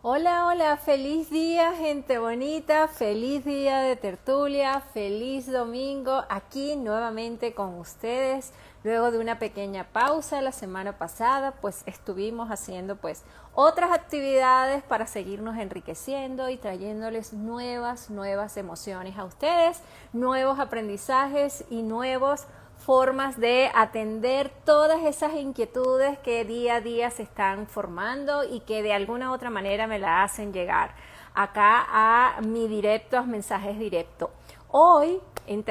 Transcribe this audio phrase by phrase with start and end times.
[0.00, 7.74] Hola, hola, feliz día, gente bonita, feliz día de tertulia, feliz domingo, aquí nuevamente con
[7.74, 8.52] ustedes.
[8.84, 13.24] Luego de una pequeña pausa la semana pasada, pues estuvimos haciendo pues
[13.56, 19.80] otras actividades para seguirnos enriqueciendo y trayéndoles nuevas, nuevas emociones a ustedes,
[20.12, 22.46] nuevos aprendizajes y nuevos
[22.88, 28.82] formas de atender todas esas inquietudes que día a día se están formando y que
[28.82, 30.94] de alguna u otra manera me la hacen llegar
[31.34, 34.30] acá a mi directo, a mensajes directos.
[34.70, 35.62] Hoy, en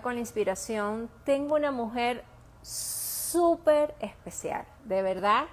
[0.00, 2.24] con la Inspiración, tengo una mujer
[2.62, 5.44] súper especial, de verdad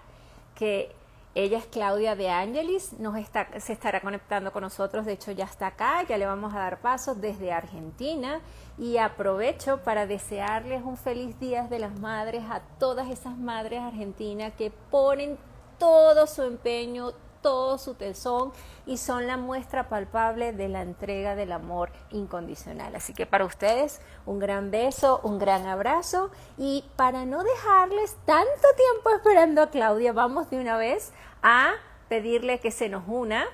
[0.55, 0.95] que
[1.33, 5.45] ella es Claudia de Angelis, nos está, se estará conectando con nosotros, de hecho ya
[5.45, 8.41] está acá, ya le vamos a dar paso desde Argentina
[8.77, 14.51] y aprovecho para desearles un feliz Día de las Madres a todas esas madres argentinas
[14.57, 15.37] que ponen
[15.79, 18.51] todo su empeño, todo su tesón
[18.85, 22.95] y son la muestra palpable de la entrega del amor incondicional.
[22.95, 28.67] Así que para ustedes un gran beso, un gran abrazo y para no dejarles tanto
[28.75, 31.73] tiempo esperando a Claudia, vamos de una vez a
[32.09, 33.45] pedirle que se nos una.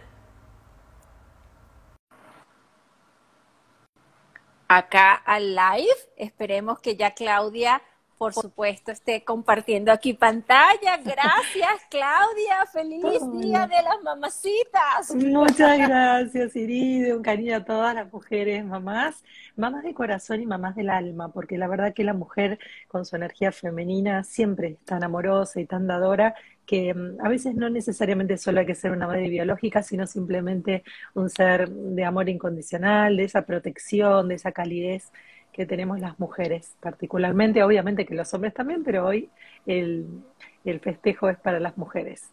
[4.70, 7.81] Acá al live, esperemos que ya Claudia
[8.18, 10.98] por supuesto, esté compartiendo aquí pantalla.
[10.98, 12.66] Gracias, Claudia.
[12.72, 13.04] Feliz
[13.40, 15.16] Día de las Mamacitas.
[15.16, 17.16] Muchas gracias, Iride.
[17.16, 19.23] Un cariño a todas las mujeres, mamás,
[19.56, 23.16] mamás de corazón y mamás del alma, porque la verdad que la mujer con su
[23.16, 26.34] energía femenina siempre es tan amorosa y tan dadora
[26.66, 30.84] que mm, a veces no necesariamente solo hay que ser una madre biológica, sino simplemente
[31.14, 35.12] un ser de amor incondicional, de esa protección, de esa calidez
[35.58, 39.30] que tenemos las mujeres, particularmente, obviamente que los hombres también, pero hoy
[39.66, 40.08] el,
[40.64, 42.30] el festejo es para las mujeres.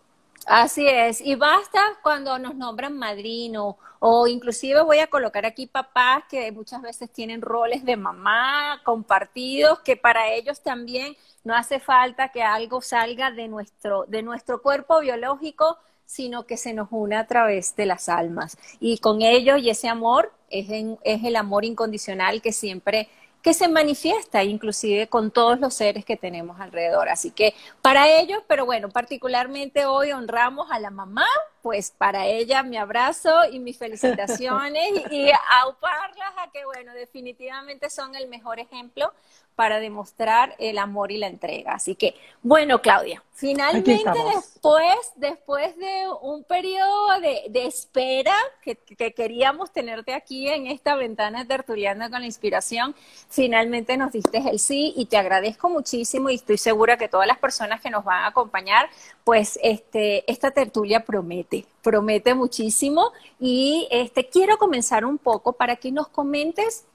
[0.47, 6.25] Así es, y basta cuando nos nombran madrino o inclusive voy a colocar aquí papás
[6.29, 12.29] que muchas veces tienen roles de mamá compartidos, que para ellos también no hace falta
[12.29, 17.27] que algo salga de nuestro, de nuestro cuerpo biológico, sino que se nos une a
[17.27, 18.57] través de las almas.
[18.81, 20.67] Y con ello y ese amor es,
[21.03, 23.09] es el amor incondicional que siempre
[23.45, 27.11] que se manifiesta inclusive con todos los seres que tenemos alrededor.
[27.11, 31.27] Así que para ellos, pero bueno, particularmente hoy honramos a la mamá,
[31.65, 35.31] pues para ella mi abrazo y mis felicitaciones y,
[35.63, 39.15] auparlas a que, bueno, definitivamente son el mejor ejemplo
[39.55, 41.75] para demostrar el amor y la entrega.
[41.75, 44.03] Así que, bueno, Claudia, finalmente
[44.35, 48.77] después, después de un periodo de, espera que,
[49.13, 52.95] queríamos tenerte aquí en esta ventana tertuliana con la inspiración,
[53.29, 57.39] finalmente nos diste el sí y te agradezco muchísimo y estoy segura que todas las
[57.39, 58.89] personas que nos van a acompañar,
[59.23, 63.13] pues este, esta tertulia promete, promete muchísimo.
[63.39, 66.87] Y este, quiero comenzar un poco para que nos comentes,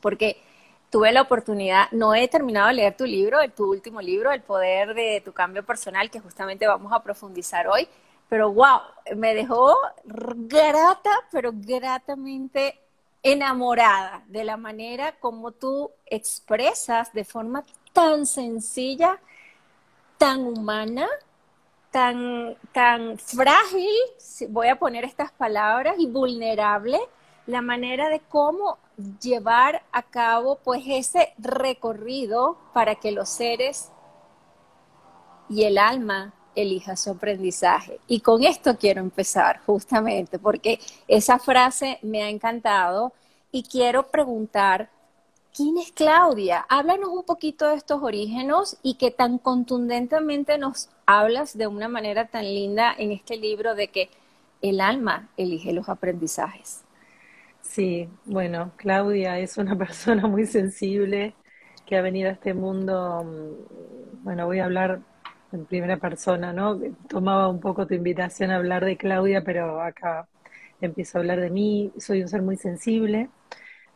[0.00, 0.40] porque
[0.90, 4.94] tuve la oportunidad, no he terminado de leer tu libro, tu último libro, El poder
[4.94, 7.88] de tu cambio personal, que justamente vamos a profundizar hoy,
[8.28, 8.80] pero wow,
[9.16, 12.78] me dejó grata, pero gratamente
[13.22, 19.18] enamorada de la manera como tú expresas de forma tan sencilla,
[20.18, 21.08] tan humana,
[21.90, 23.88] tan, tan frágil,
[24.48, 26.98] voy a poner estas palabras, y vulnerable,
[27.46, 28.78] la manera de cómo
[29.20, 33.90] llevar a cabo pues ese recorrido para que los seres
[35.48, 38.00] y el alma elija su aprendizaje.
[38.06, 43.12] Y con esto quiero empezar justamente porque esa frase me ha encantado
[43.50, 44.90] y quiero preguntar,
[45.54, 46.66] ¿quién es Claudia?
[46.68, 52.26] Háblanos un poquito de estos orígenes y que tan contundentemente nos hablas de una manera
[52.26, 54.10] tan linda en este libro de que
[54.60, 56.84] el alma elige los aprendizajes.
[57.62, 61.34] Sí, bueno, Claudia es una persona muy sensible
[61.86, 65.00] que ha venido a este mundo, mm, bueno, voy a hablar
[65.50, 66.78] en primera persona, ¿no?
[67.08, 70.28] Tomaba un poco tu invitación a hablar de Claudia, pero acá
[70.82, 71.90] empiezo a hablar de mí.
[71.98, 73.30] Soy un ser muy sensible.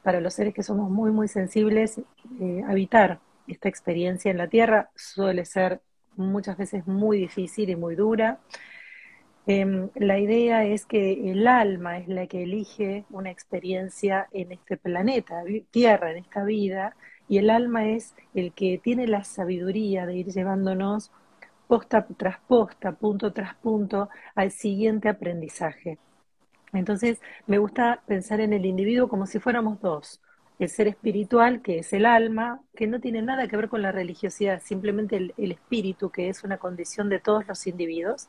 [0.03, 1.99] Para los seres que somos muy, muy sensibles,
[2.41, 5.83] eh, habitar esta experiencia en la Tierra suele ser
[6.17, 8.41] muchas veces muy difícil y muy dura.
[9.47, 14.77] Em, la idea es que el alma es la que elige una experiencia en este
[14.77, 16.95] planeta, Tierra, en esta vida,
[17.29, 21.11] y el alma es el que tiene la sabiduría de ir llevándonos
[21.67, 25.99] posta tras posta, punto tras punto, al siguiente aprendizaje.
[26.73, 30.21] Entonces, me gusta pensar en el individuo como si fuéramos dos.
[30.63, 33.91] El ser espiritual, que es el alma, que no tiene nada que ver con la
[33.91, 38.29] religiosidad, simplemente el espíritu, que es una condición de todos los individuos,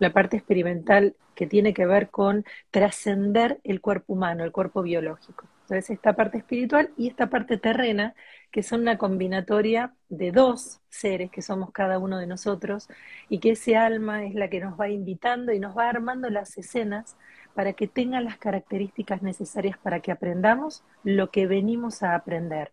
[0.00, 5.46] la parte experimental que tiene que ver con trascender el cuerpo humano, el cuerpo biológico.
[5.62, 8.16] Entonces, esta parte espiritual y esta parte terrena,
[8.50, 12.88] que son una combinatoria de dos seres que somos cada uno de nosotros,
[13.28, 16.58] y que ese alma es la que nos va invitando y nos va armando las
[16.58, 17.16] escenas
[17.54, 22.72] para que tengan las características necesarias para que aprendamos lo que venimos a aprender.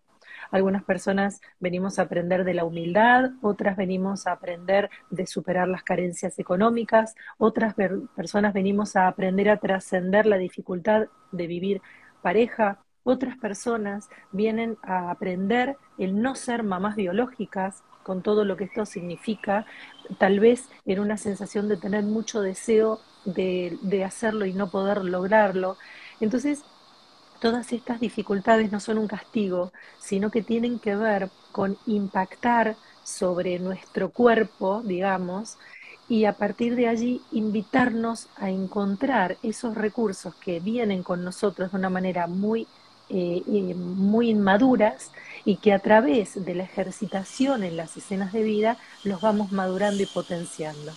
[0.50, 5.82] Algunas personas venimos a aprender de la humildad, otras venimos a aprender de superar las
[5.82, 7.74] carencias económicas, otras
[8.14, 11.82] personas venimos a aprender a trascender la dificultad de vivir
[12.22, 18.64] pareja, otras personas vienen a aprender el no ser mamás biológicas, con todo lo que
[18.64, 19.66] esto significa,
[20.18, 25.76] tal vez en una sensación de tener mucho deseo de, hacerlo y no poder lograrlo.
[26.20, 26.62] Entonces,
[27.40, 33.58] todas estas dificultades no son un castigo, sino que tienen que ver con impactar sobre
[33.58, 35.58] nuestro cuerpo, digamos,
[36.08, 41.78] y a partir de allí invitarnos a encontrar esos recursos que vienen con nosotros de
[41.78, 42.68] una manera muy
[43.08, 43.42] eh,
[43.76, 45.12] muy inmaduras
[45.46, 50.02] y que a través de la ejercitación en las escenas de vida los vamos madurando
[50.02, 50.92] y potenciando.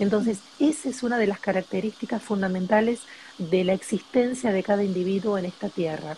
[0.00, 3.02] Entonces, esa es una de las características fundamentales
[3.38, 6.16] de la existencia de cada individuo en esta tierra.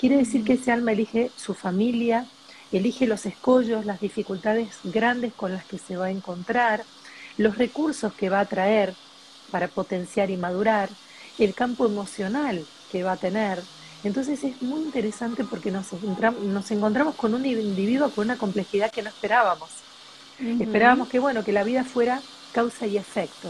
[0.00, 2.26] Quiere decir que ese alma elige su familia,
[2.72, 6.82] elige los escollos, las dificultades grandes con las que se va a encontrar,
[7.36, 8.94] los recursos que va a traer
[9.50, 10.88] para potenciar y madurar,
[11.38, 13.62] el campo emocional que va a tener,
[14.04, 19.02] entonces es muy interesante porque nos, nos encontramos con un individuo con una complejidad que
[19.02, 19.70] no esperábamos.
[20.60, 22.20] Esperábamos que, bueno, que la vida fuera
[22.52, 23.48] causa y efecto.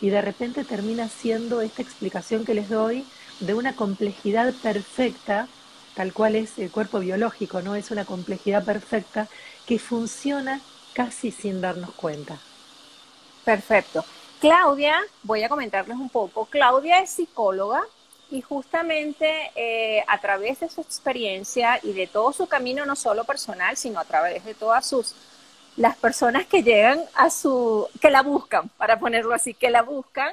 [0.00, 3.04] Y de repente termina siendo esta explicación que les doy
[3.40, 5.46] de una complejidad perfecta,
[5.94, 7.74] tal cual es el cuerpo biológico, ¿no?
[7.74, 9.28] Es una complejidad perfecta
[9.66, 10.60] que funciona
[10.94, 12.38] casi sin darnos cuenta.
[13.44, 14.04] Perfecto.
[14.40, 16.46] Claudia, voy a comentarles un poco.
[16.46, 17.82] Claudia es psicóloga,
[18.32, 23.24] y justamente eh, a través de su experiencia y de todo su camino, no solo
[23.24, 25.14] personal, sino a través de todas sus,
[25.76, 30.32] las personas que llegan a su, que la buscan, para ponerlo así, que la buscan,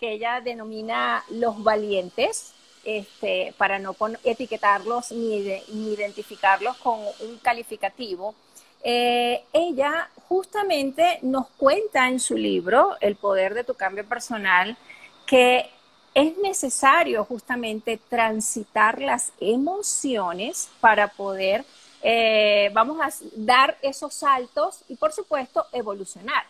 [0.00, 3.94] que ella denomina los valientes, este, para no
[4.24, 8.34] etiquetarlos ni, ni, identificarlos con un calificativo.
[8.82, 14.78] Eh, ella justamente nos cuenta en su libro, El poder de tu cambio personal,
[15.26, 15.70] que
[16.14, 21.64] es necesario justamente transitar las emociones para poder,
[22.02, 26.44] eh, vamos a dar esos saltos y por supuesto evolucionar.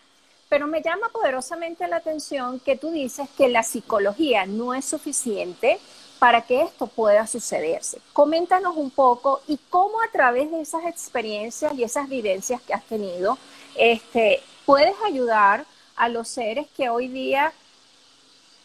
[0.50, 5.80] Pero me llama poderosamente la atención que tú dices que la psicología no es suficiente
[6.18, 7.98] para que esto pueda sucederse.
[8.12, 12.84] Coméntanos un poco y cómo a través de esas experiencias y esas vivencias que has
[12.84, 13.38] tenido,
[13.74, 15.64] este, puedes ayudar
[15.96, 17.52] a los seres que hoy día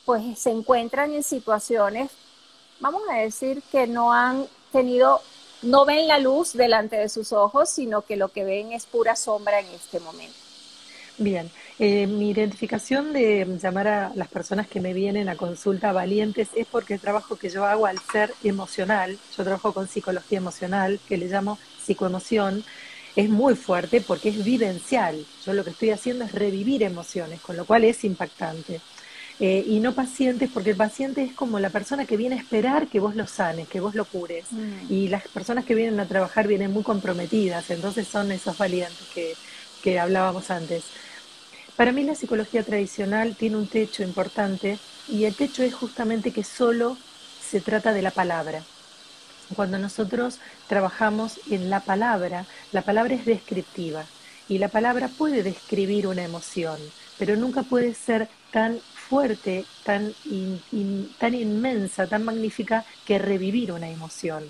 [0.09, 2.09] pues se encuentran en situaciones,
[2.79, 5.21] vamos a decir, que no han tenido,
[5.61, 9.15] no ven la luz delante de sus ojos, sino que lo que ven es pura
[9.15, 10.33] sombra en este momento.
[11.19, 16.47] Bien, eh, mi identificación de llamar a las personas que me vienen a consulta valientes
[16.55, 20.99] es porque el trabajo que yo hago al ser emocional, yo trabajo con psicología emocional,
[21.07, 22.65] que le llamo psicoemoción,
[23.15, 25.23] es muy fuerte porque es vivencial.
[25.45, 28.81] Yo lo que estoy haciendo es revivir emociones, con lo cual es impactante.
[29.41, 32.87] Eh, y no pacientes, porque el paciente es como la persona que viene a esperar
[32.87, 34.51] que vos lo sanes, que vos lo cures.
[34.51, 34.91] Mm.
[34.91, 39.35] Y las personas que vienen a trabajar vienen muy comprometidas, entonces son esos valientes que,
[39.81, 40.83] que hablábamos antes.
[41.77, 46.43] Para mí la psicología tradicional tiene un techo importante y el techo es justamente que
[46.43, 46.97] solo
[47.41, 48.63] se trata de la palabra.
[49.55, 54.03] Cuando nosotros trabajamos en la palabra, la palabra es descriptiva
[54.49, 56.77] y la palabra puede describir una emoción,
[57.17, 60.13] pero nunca puede ser tan fuerte, tan,
[61.17, 64.43] tan inmensa, tan magnífica que revivir una emoción.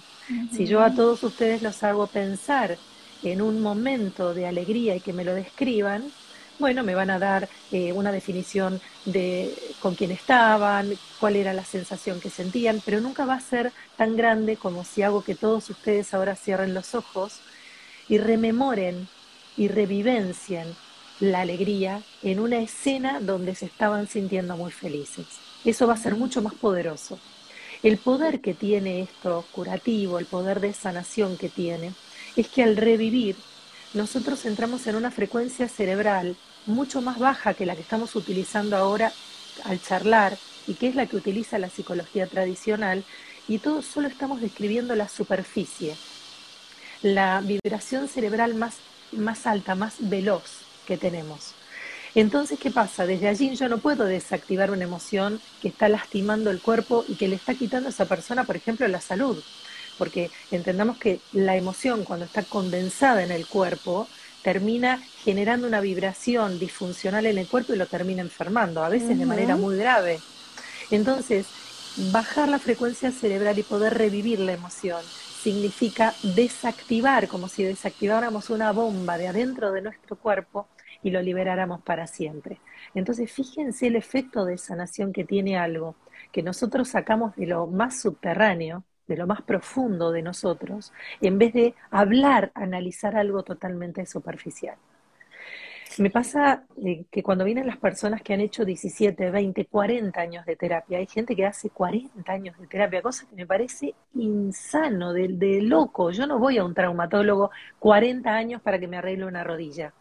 [0.51, 2.77] Si yo a todos ustedes los hago pensar
[3.23, 6.03] en un momento de alegría y que me lo describan,
[6.59, 11.63] bueno, me van a dar eh, una definición de con quién estaban, cuál era la
[11.63, 15.69] sensación que sentían, pero nunca va a ser tan grande como si hago que todos
[15.69, 17.39] ustedes ahora cierren los ojos
[18.09, 19.07] y rememoren
[19.55, 20.75] y revivencien
[21.19, 25.25] la alegría en una escena donde se estaban sintiendo muy felices.
[25.65, 27.19] Eso va a ser mucho más poderoso.
[27.83, 31.93] El poder que tiene esto curativo, el poder de sanación que tiene,
[32.35, 33.35] es que al revivir
[33.93, 39.11] nosotros entramos en una frecuencia cerebral mucho más baja que la que estamos utilizando ahora
[39.65, 43.03] al charlar y que es la que utiliza la psicología tradicional
[43.47, 45.95] y todos solo estamos describiendo la superficie,
[47.01, 48.75] la vibración cerebral más,
[49.11, 51.53] más alta, más veloz que tenemos.
[52.15, 53.05] Entonces, ¿qué pasa?
[53.05, 57.27] Desde allí yo no puedo desactivar una emoción que está lastimando el cuerpo y que
[57.27, 59.41] le está quitando a esa persona, por ejemplo, la salud.
[59.99, 64.07] Porque entendamos que la emoción, cuando está condensada en el cuerpo,
[64.41, 69.25] termina generando una vibración disfuncional en el cuerpo y lo termina enfermando, a veces de
[69.27, 70.19] manera muy grave.
[70.89, 71.45] Entonces,
[72.11, 75.03] bajar la frecuencia cerebral y poder revivir la emoción
[75.43, 80.67] significa desactivar, como si desactiváramos una bomba de adentro de nuestro cuerpo
[81.03, 82.59] y lo liberáramos para siempre.
[82.93, 85.95] Entonces, fíjense el efecto de sanación que tiene algo
[86.31, 91.53] que nosotros sacamos de lo más subterráneo, de lo más profundo de nosotros, en vez
[91.53, 94.77] de hablar, analizar algo totalmente superficial.
[95.97, 100.45] Me pasa eh, que cuando vienen las personas que han hecho 17, 20, 40 años
[100.45, 105.13] de terapia, hay gente que hace 40 años de terapia, cosa que me parece insano,
[105.13, 106.11] de, de loco.
[106.11, 109.93] Yo no voy a un traumatólogo 40 años para que me arregle una rodilla.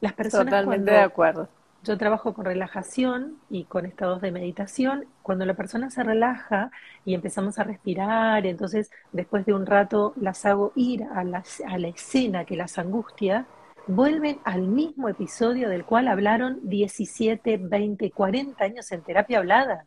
[0.00, 1.48] Las personas Totalmente de acuerdo.
[1.82, 5.04] Yo trabajo con relajación y con estados de meditación.
[5.22, 6.70] Cuando la persona se relaja
[7.04, 11.78] y empezamos a respirar, entonces después de un rato las hago ir a la, a
[11.78, 13.46] la escena que las angustia,
[13.86, 19.86] vuelven al mismo episodio del cual hablaron 17, 20, 40 años en terapia hablada.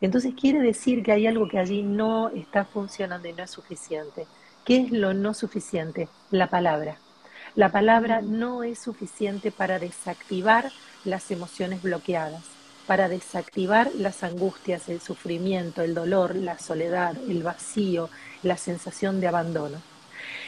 [0.00, 4.26] Entonces quiere decir que hay algo que allí no está funcionando y no es suficiente.
[4.64, 6.08] ¿Qué es lo no suficiente?
[6.30, 7.03] La palabra.
[7.54, 10.72] La palabra no es suficiente para desactivar
[11.04, 12.42] las emociones bloqueadas,
[12.88, 18.10] para desactivar las angustias, el sufrimiento, el dolor, la soledad, el vacío,
[18.42, 19.78] la sensación de abandono.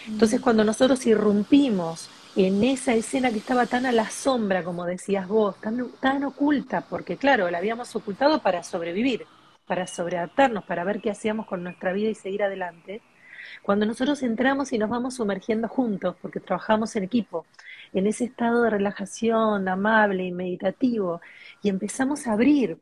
[0.09, 5.29] Entonces cuando nosotros irrumpimos en esa escena que estaba tan a la sombra, como decías
[5.29, 9.27] vos, tan, tan oculta, porque claro, la habíamos ocultado para sobrevivir,
[9.65, 13.01] para sobreadaptarnos, para ver qué hacíamos con nuestra vida y seguir adelante,
[13.63, 17.47] cuando nosotros entramos y nos vamos sumergiendo juntos, porque trabajamos en equipo,
[17.93, 21.21] en ese estado de relajación amable y meditativo,
[21.63, 22.79] y empezamos a abrir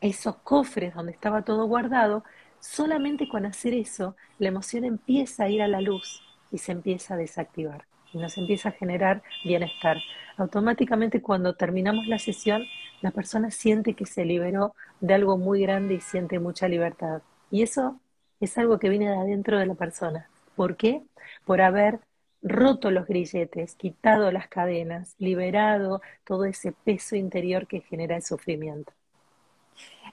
[0.00, 2.24] esos cofres donde estaba todo guardado,
[2.60, 7.14] solamente con hacer eso, la emoción empieza a ir a la luz y se empieza
[7.14, 7.84] a desactivar
[8.14, 9.98] y nos empieza a generar bienestar.
[10.36, 12.64] Automáticamente cuando terminamos la sesión,
[13.02, 17.22] la persona siente que se liberó de algo muy grande y siente mucha libertad.
[17.50, 18.00] Y eso
[18.44, 20.28] es algo que viene de adentro de la persona.
[20.56, 21.02] ¿Por qué?
[21.44, 22.00] Por haber
[22.42, 28.92] roto los grilletes, quitado las cadenas, liberado todo ese peso interior que genera el sufrimiento.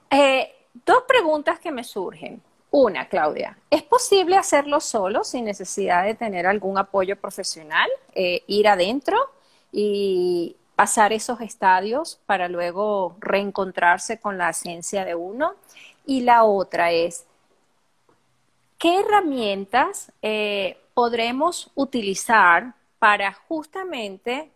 [0.09, 0.49] Eh,
[0.85, 2.41] dos preguntas que me surgen.
[2.73, 7.89] Una, Claudia, ¿es posible hacerlo solo sin necesidad de tener algún apoyo profesional?
[8.15, 9.17] Eh, ir adentro
[9.73, 15.55] y pasar esos estadios para luego reencontrarse con la esencia de uno.
[16.05, 17.25] Y la otra es,
[18.81, 24.49] ¿qué herramientas eh, podremos utilizar para justamente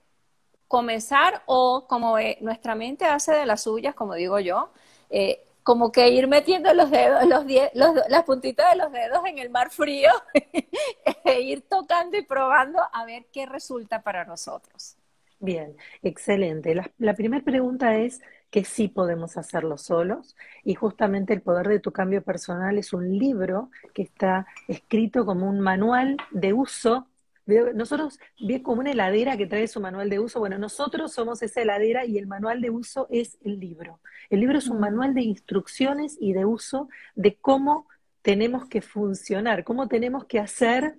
[0.68, 4.72] comenzar o como eh, nuestra mente hace de las suyas, como digo yo,
[5.12, 9.52] eh, como que ir metiendo los dedos, los, las puntitas de los dedos en el
[9.52, 10.12] mar frío
[11.24, 14.96] e ir tocando y probando a ver qué resulta para nosotros.
[15.40, 16.74] Bien, excelente.
[16.98, 18.22] la primera pregunta es,
[18.56, 23.20] que sí podemos hacerlo solos y justamente el poder de tu cambio personal es un
[23.20, 27.06] libro que está escrito como un manual de uso.
[27.46, 31.64] Nosotros, bien como una heladera que trae su manual de uso, bueno, nosotros somos esa
[31.64, 34.00] heladera y el manual de uso es el libro.
[34.30, 37.90] El libro es un manual de instrucciones y de uso de cómo
[38.26, 40.96] tenemos que funcionar, cómo tenemos que hacer,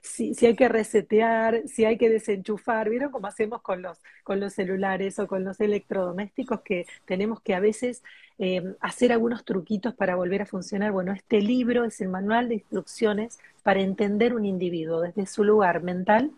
[0.00, 4.54] si, hay que resetear, si hay que desenchufar, ¿vieron cómo hacemos con los, con los
[4.54, 8.02] celulares o con los electrodomésticos que tenemos que a veces
[8.38, 10.90] eh, hacer algunos truquitos para volver a funcionar?
[10.90, 15.82] Bueno, este libro es el manual de instrucciones para entender un individuo desde su lugar
[15.82, 16.30] mental,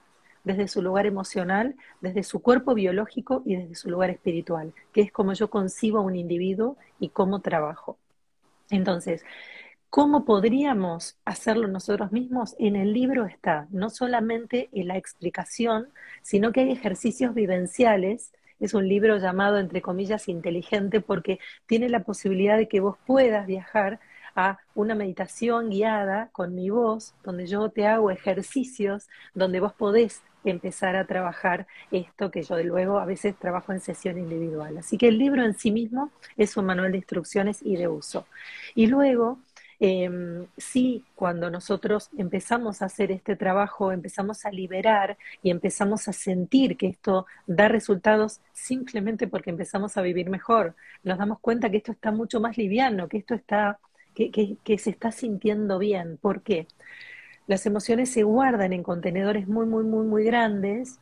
[0.43, 5.13] desde su lugar emocional, desde su cuerpo biológico y desde su lugar espiritual, que es
[5.13, 7.97] como yo concibo a un individuo y cómo trabajo.
[8.71, 9.23] Entonces,
[9.93, 12.57] ¿Cómo podríamos hacerlo nosotros mismos?
[12.59, 15.91] En el libro está no solamente en la explicación,
[16.23, 18.33] sino que hay ejercicios vivenciales.
[18.59, 23.47] Es un libro llamado, entre comillas, inteligente porque tiene la posibilidad de que vos puedas
[23.47, 24.01] viajar
[24.35, 30.23] a una meditación guiada con mi voz, donde yo te hago ejercicios, donde vos podés
[30.43, 34.79] empezar a trabajar esto que yo de luego a veces trabajo en sesión individual.
[34.79, 38.27] Así que el libro en sí mismo es un manual de instrucciones y de uso.
[38.75, 39.39] Y luego
[39.85, 46.13] eh, sí, cuando nosotros empezamos a hacer este trabajo, empezamos a liberar y empezamos a
[46.13, 51.79] sentir que esto da resultados simplemente porque empezamos a vivir mejor, nos damos cuenta que
[51.79, 53.81] esto está mucho más liviano, que esto está,
[54.15, 54.31] que,
[54.63, 56.17] que se está sintiendo bien.
[56.17, 56.69] ¿Por qué?
[57.49, 61.01] Las emociones se guardan en contenedores muy, muy, muy, muy grandes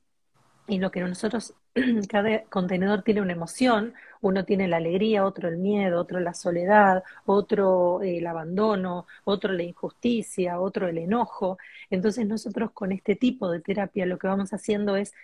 [0.69, 1.55] y lo que nosotros
[2.09, 7.05] cada contenedor tiene una emoción, uno tiene la alegría, otro el miedo, otro la soledad,
[7.27, 11.59] otro el abandono, otro la injusticia, otro el enojo.
[11.91, 15.15] Entonces nosotros con este tipo de terapia lo que vamos haciendo es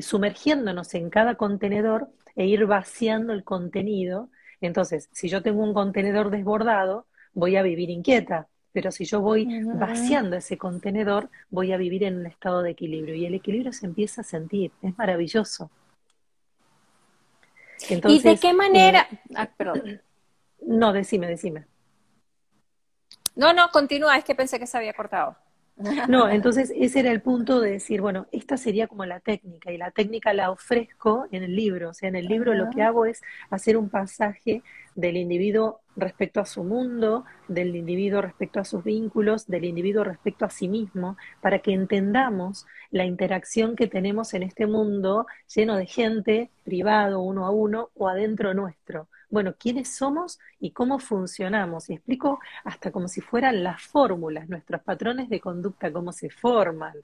[0.00, 4.30] sumergiéndonos en cada contenedor e ir vaciando el contenido.
[4.60, 9.62] Entonces, si yo tengo un contenedor desbordado, voy a vivir inquieta, pero si yo voy
[9.64, 13.86] vaciando ese contenedor, voy a vivir en un estado de equilibrio y el equilibrio se
[13.86, 15.70] empieza a sentir, es maravilloso.
[17.88, 19.08] ¿Y de qué manera?
[19.10, 20.00] Eh, ah, perdón.
[20.62, 21.64] No, decime, decime.
[23.34, 25.34] No, no, continúa, es que pensé que se había cortado.
[26.08, 29.78] No, entonces ese era el punto de decir, bueno, esta sería como la técnica y
[29.78, 33.06] la técnica la ofrezco en el libro, o sea, en el libro lo que hago
[33.06, 34.62] es hacer un pasaje
[35.00, 40.44] del individuo respecto a su mundo, del individuo respecto a sus vínculos, del individuo respecto
[40.44, 45.86] a sí mismo, para que entendamos la interacción que tenemos en este mundo lleno de
[45.86, 51.88] gente, privado, uno a uno o adentro nuestro bueno, quiénes somos y cómo funcionamos.
[51.88, 56.94] Y explico hasta como si fueran las fórmulas, nuestros patrones de conducta, cómo se forman,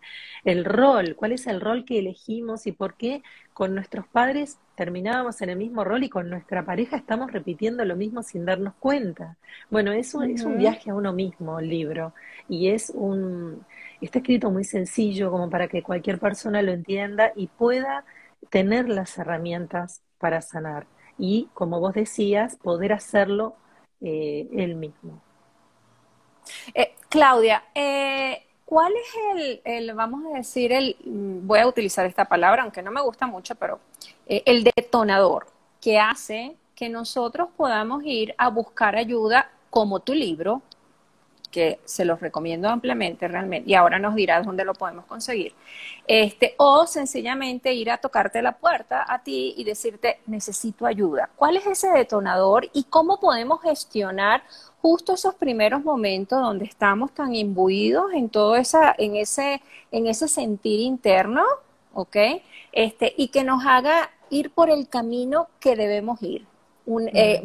[0.45, 3.23] el rol, cuál es el rol que elegimos y por qué
[3.57, 7.97] con nuestros padres terminábamos en el mismo rol y con nuestra pareja estamos repitiendo lo
[7.97, 9.39] mismo sin darnos cuenta.
[9.71, 12.13] Bueno, eso es un viaje a uno mismo, el libro,
[12.51, 13.65] y es un,
[14.03, 18.05] está escrito muy sencillo como para que cualquier persona lo entienda y pueda
[18.51, 20.87] tener las herramientas para sanar
[21.17, 23.57] y, como vos decías, poder hacerlo
[24.03, 25.23] eh, él mismo.
[26.75, 32.63] Eh, Claudia, eh, ¿cuál es el, vamos a decir, el, voy a utilizar esta palabra,
[32.63, 33.81] aunque no me gusta mucho, pero
[34.27, 35.47] el detonador
[35.81, 40.63] que hace que nosotros podamos ir a buscar ayuda como tu libro,
[41.49, 45.55] que se los recomiendo ampliamente realmente, y ahora nos dirás dónde lo podemos conseguir,
[46.07, 51.31] este, o sencillamente ir a tocarte la puerta a ti y decirte, necesito ayuda.
[51.37, 54.43] ¿Cuál es ese detonador y cómo podemos gestionar
[54.83, 60.29] justo esos primeros momentos donde estamos tan imbuidos en todo esa, en ese, en ese
[60.29, 61.45] sentir interno,
[61.93, 62.17] ¿ok?
[62.73, 66.47] Este, y que nos haga ir por el camino que debemos ir
[66.87, 67.43] un, eh,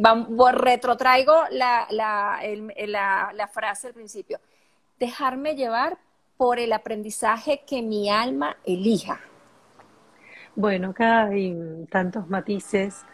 [0.53, 2.39] retrotraigo la, la,
[2.87, 4.39] la, la frase al principio,
[4.99, 5.97] dejarme llevar
[6.37, 9.19] por el aprendizaje que mi alma elija.
[10.55, 11.55] Bueno, acá hay
[11.89, 13.05] tantos matices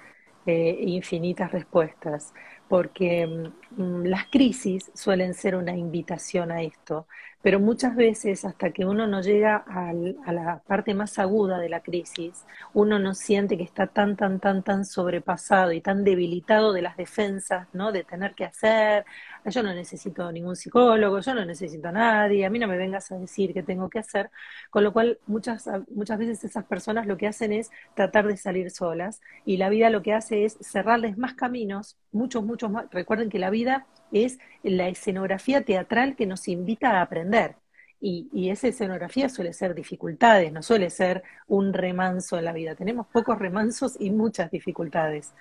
[0.46, 2.34] e infinitas respuestas,
[2.68, 7.08] porque mm, las crisis suelen ser una invitación a esto,
[7.42, 11.82] pero muchas veces hasta que uno no llega a la parte más aguda de la
[11.82, 16.82] crisis, uno no siente que está tan, tan, tan, tan sobrepasado y tan debilitado de
[16.82, 17.92] las defensas, ¿no?
[17.92, 19.06] De tener que hacer,
[19.52, 23.12] yo no necesito ningún psicólogo, yo no necesito a nadie, a mí no me vengas
[23.12, 24.30] a decir qué tengo que hacer,
[24.70, 28.72] con lo cual muchas, muchas veces esas personas lo que hacen es tratar de salir
[28.72, 32.86] solas y la vida lo que hace es cerrarles más caminos, muchos, muchos más.
[32.92, 37.56] Recuerden que la vida es la escenografía teatral que nos invita a aprender.
[38.00, 42.76] Y, esa escenografía suele ser dificultades, no suele ser un remanso en la vida.
[42.76, 45.34] Tenemos pocos remansos y muchas dificultades.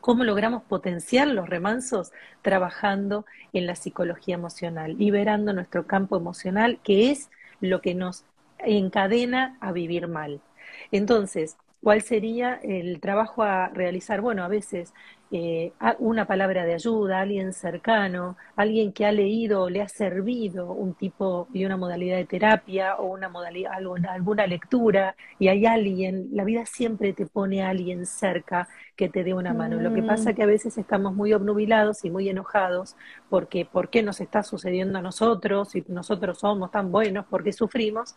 [0.00, 2.12] ¿Cómo logramos potenciar los remansos?
[2.42, 7.30] Trabajando en la psicología emocional, liberando nuestro campo emocional, que es
[7.60, 8.24] lo que nos
[8.58, 10.40] encadena a vivir mal.
[10.92, 11.56] Entonces,
[11.86, 14.20] ¿cuál sería el trabajo a realizar?
[14.20, 14.92] Bueno, a veces
[15.30, 15.70] eh,
[16.00, 20.94] una palabra de ayuda, alguien cercano, alguien que ha leído o le ha servido un
[20.94, 23.74] tipo y una modalidad de terapia o una modalidad,
[24.08, 29.22] alguna lectura y hay alguien, la vida siempre te pone a alguien cerca que te
[29.22, 29.80] dé una mano.
[29.80, 32.96] Lo que pasa es que a veces estamos muy obnubilados y muy enojados
[33.30, 35.68] porque ¿por qué nos está sucediendo a nosotros?
[35.68, 38.16] Si nosotros somos tan buenos, ¿por qué sufrimos?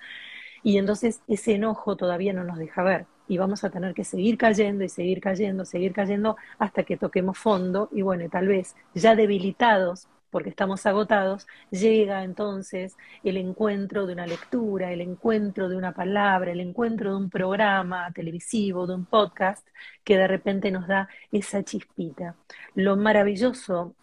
[0.64, 4.38] Y entonces ese enojo todavía no nos deja ver y vamos a tener que seguir
[4.38, 9.16] cayendo y seguir cayendo, seguir cayendo hasta que toquemos fondo y bueno, tal vez ya
[9.16, 15.94] debilitados porque estamos agotados, llega entonces el encuentro de una lectura, el encuentro de una
[15.94, 19.68] palabra, el encuentro de un programa televisivo, de un podcast,
[20.04, 22.36] que de repente nos da esa chispita.
[22.76, 23.96] Lo maravilloso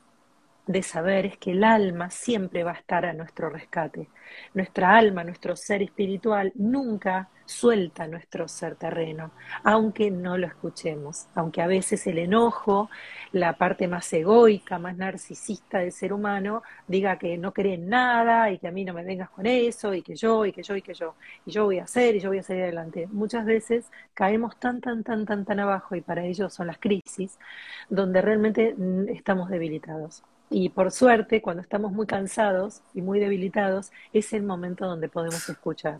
[0.66, 4.08] de saber es que el alma siempre va a estar a nuestro rescate.
[4.54, 9.30] Nuestra alma, nuestro ser espiritual, nunca suelta nuestro ser terreno,
[9.62, 12.90] aunque no lo escuchemos, aunque a veces el enojo,
[13.32, 18.50] la parte más egoica, más narcisista del ser humano, diga que no cree en nada
[18.50, 20.76] y que a mí no me vengas con eso y que yo y que yo
[20.76, 21.14] y que yo
[21.46, 23.08] y yo voy a hacer y yo voy a salir adelante.
[23.12, 27.38] Muchas veces caemos tan, tan, tan, tan, tan abajo y para ello son las crisis,
[27.88, 30.24] donde realmente mm, estamos debilitados.
[30.50, 35.48] Y por suerte, cuando estamos muy cansados y muy debilitados, es el momento donde podemos
[35.48, 35.98] escuchar.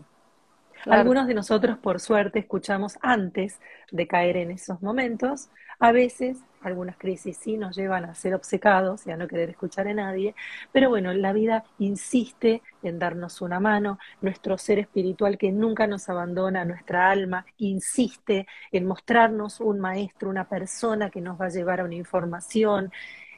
[0.85, 3.59] Algunos de nosotros, por suerte, escuchamos antes
[3.91, 5.49] de caer en esos momentos.
[5.79, 9.87] A veces, algunas crisis sí nos llevan a ser obcecados y a no querer escuchar
[9.87, 10.33] a nadie,
[10.71, 16.09] pero bueno, la vida insiste en darnos una mano, nuestro ser espiritual que nunca nos
[16.09, 21.81] abandona, nuestra alma, insiste en mostrarnos un maestro, una persona que nos va a llevar
[21.81, 22.91] a una información,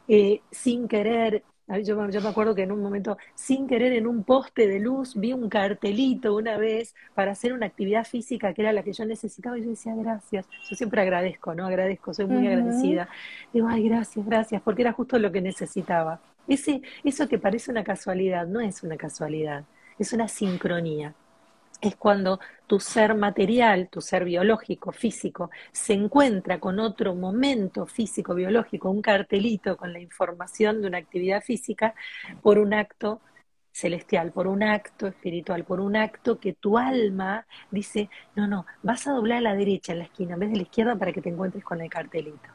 [0.09, 1.43] eh, sin querer
[1.77, 5.33] yo, me acuerdo que en un momento, sin querer, en un poste de luz, vi
[5.33, 9.57] un cartelito una vez para hacer una actividad física que era la que yo necesitaba
[9.57, 10.47] y yo decía, gracias.
[10.67, 11.67] Yo siempre agradezco, ¿no?
[11.67, 13.07] Agradezco, soy muy agradecida.
[13.53, 16.19] Digo, ay, gracias, gracias, porque era justo lo que necesitaba.
[16.47, 19.65] Ese, eso que parece una casualidad, no es una casualidad,
[19.99, 21.13] es una sincronía
[21.81, 28.35] es cuando tu ser material, tu ser biológico, físico, se encuentra con otro momento físico,
[28.35, 31.95] biológico, un cartelito con la información de una actividad física
[32.41, 33.21] por un acto
[33.71, 39.07] celestial, por un acto espiritual, por un acto que tu alma dice, no, no, vas
[39.07, 41.21] a doblar a la derecha en la esquina en vez de la izquierda para que
[41.21, 42.49] te encuentres con el cartelito.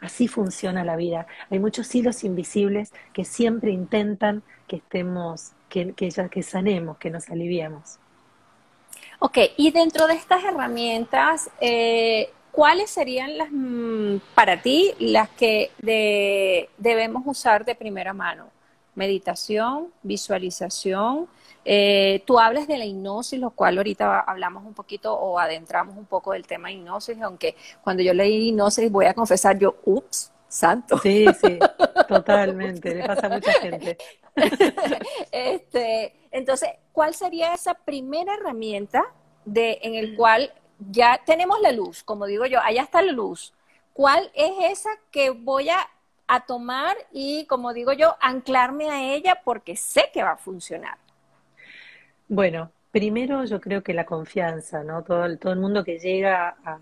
[0.00, 1.26] Así funciona la vida.
[1.50, 7.28] Hay muchos hilos invisibles que siempre intentan que estemos, que, que, que sanemos, que nos
[7.30, 7.98] aliviemos.
[9.20, 15.72] Ok, y dentro de estas herramientas, eh, ¿cuáles serían las mm, para ti las que
[16.78, 18.46] debemos usar de primera mano?
[18.94, 21.28] Meditación, visualización.
[21.64, 26.06] Eh, tú hablas de la hipnosis, lo cual ahorita hablamos un poquito o adentramos un
[26.06, 30.30] poco del tema de hipnosis, aunque cuando yo leí hipnosis voy a confesar yo, ups,
[30.48, 30.96] santo.
[30.98, 31.58] Sí, sí,
[32.08, 33.98] totalmente, le pasa a mucha gente.
[35.32, 39.04] este, entonces, ¿cuál sería esa primera herramienta
[39.44, 43.52] de, en el cual ya tenemos la luz, como digo yo, allá está la luz?
[43.92, 45.88] ¿Cuál es esa que voy a,
[46.46, 50.98] tomar y, como digo yo, anclarme a ella porque sé que va a funcionar?
[52.28, 55.02] Bueno, primero yo creo que la confianza, ¿no?
[55.02, 56.78] Todo, todo el mundo que llega a,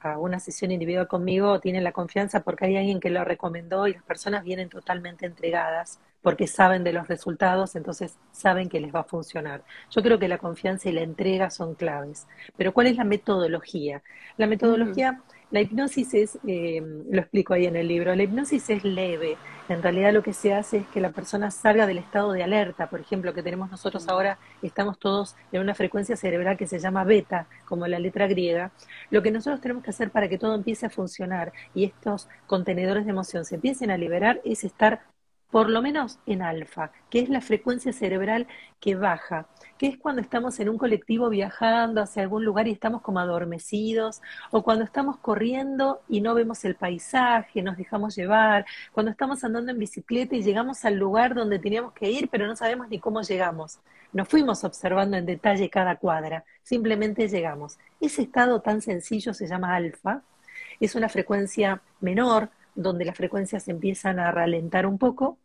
[0.00, 3.94] a una sesión individual conmigo tiene la confianza porque hay alguien que lo recomendó y
[3.94, 9.00] las personas vienen totalmente entregadas porque saben de los resultados, entonces saben que les va
[9.00, 9.62] a funcionar.
[9.90, 12.26] Yo creo que la confianza y la entrega son claves.
[12.56, 14.02] Pero ¿cuál es la metodología?
[14.36, 18.84] La metodología, la hipnosis es, eh, lo explico ahí en el libro, la hipnosis es
[18.84, 19.36] leve.
[19.68, 22.90] En realidad lo que se hace es que la persona salga del estado de alerta,
[22.90, 27.04] por ejemplo, que tenemos nosotros ahora, estamos todos en una frecuencia cerebral que se llama
[27.04, 28.72] beta, como la letra griega.
[29.10, 33.04] Lo que nosotros tenemos que hacer para que todo empiece a funcionar y estos contenedores
[33.04, 35.02] de emoción se empiecen a liberar es estar
[35.50, 38.46] por lo menos en alfa, que es la frecuencia cerebral
[38.80, 39.46] que baja,
[39.78, 44.22] que es cuando estamos en un colectivo viajando hacia algún lugar y estamos como adormecidos,
[44.50, 49.72] o cuando estamos corriendo y no vemos el paisaje, nos dejamos llevar, cuando estamos andando
[49.72, 53.22] en bicicleta y llegamos al lugar donde teníamos que ir, pero no sabemos ni cómo
[53.22, 53.80] llegamos.
[54.12, 57.78] No fuimos observando en detalle cada cuadra, simplemente llegamos.
[58.00, 60.22] Ese estado tan sencillo se llama alfa,
[60.80, 62.50] es una frecuencia menor,
[62.82, 65.38] donde las frecuencias empiezan a ralentar un poco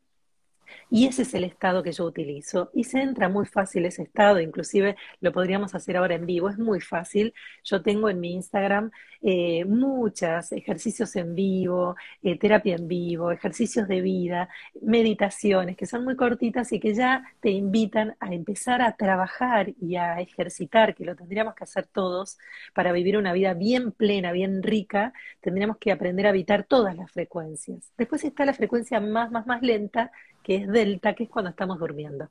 [0.90, 2.70] y ese es el estado que yo utilizo.
[2.74, 6.58] Y se entra muy fácil ese estado, inclusive lo podríamos hacer ahora en vivo, es
[6.58, 7.34] muy fácil.
[7.64, 13.88] Yo tengo en mi Instagram eh, muchos ejercicios en vivo, eh, terapia en vivo, ejercicios
[13.88, 14.50] de vida,
[14.82, 19.96] meditaciones que son muy cortitas y que ya te invitan a empezar a trabajar y
[19.96, 22.38] a ejercitar, que lo tendríamos que hacer todos
[22.74, 25.14] para vivir una vida bien plena, bien rica.
[25.42, 27.92] Tendríamos que aprender a evitar todas las frecuencias.
[27.98, 30.12] Después está la frecuencia más, más, más lenta
[30.46, 32.30] que es delta, que es cuando estamos durmiendo.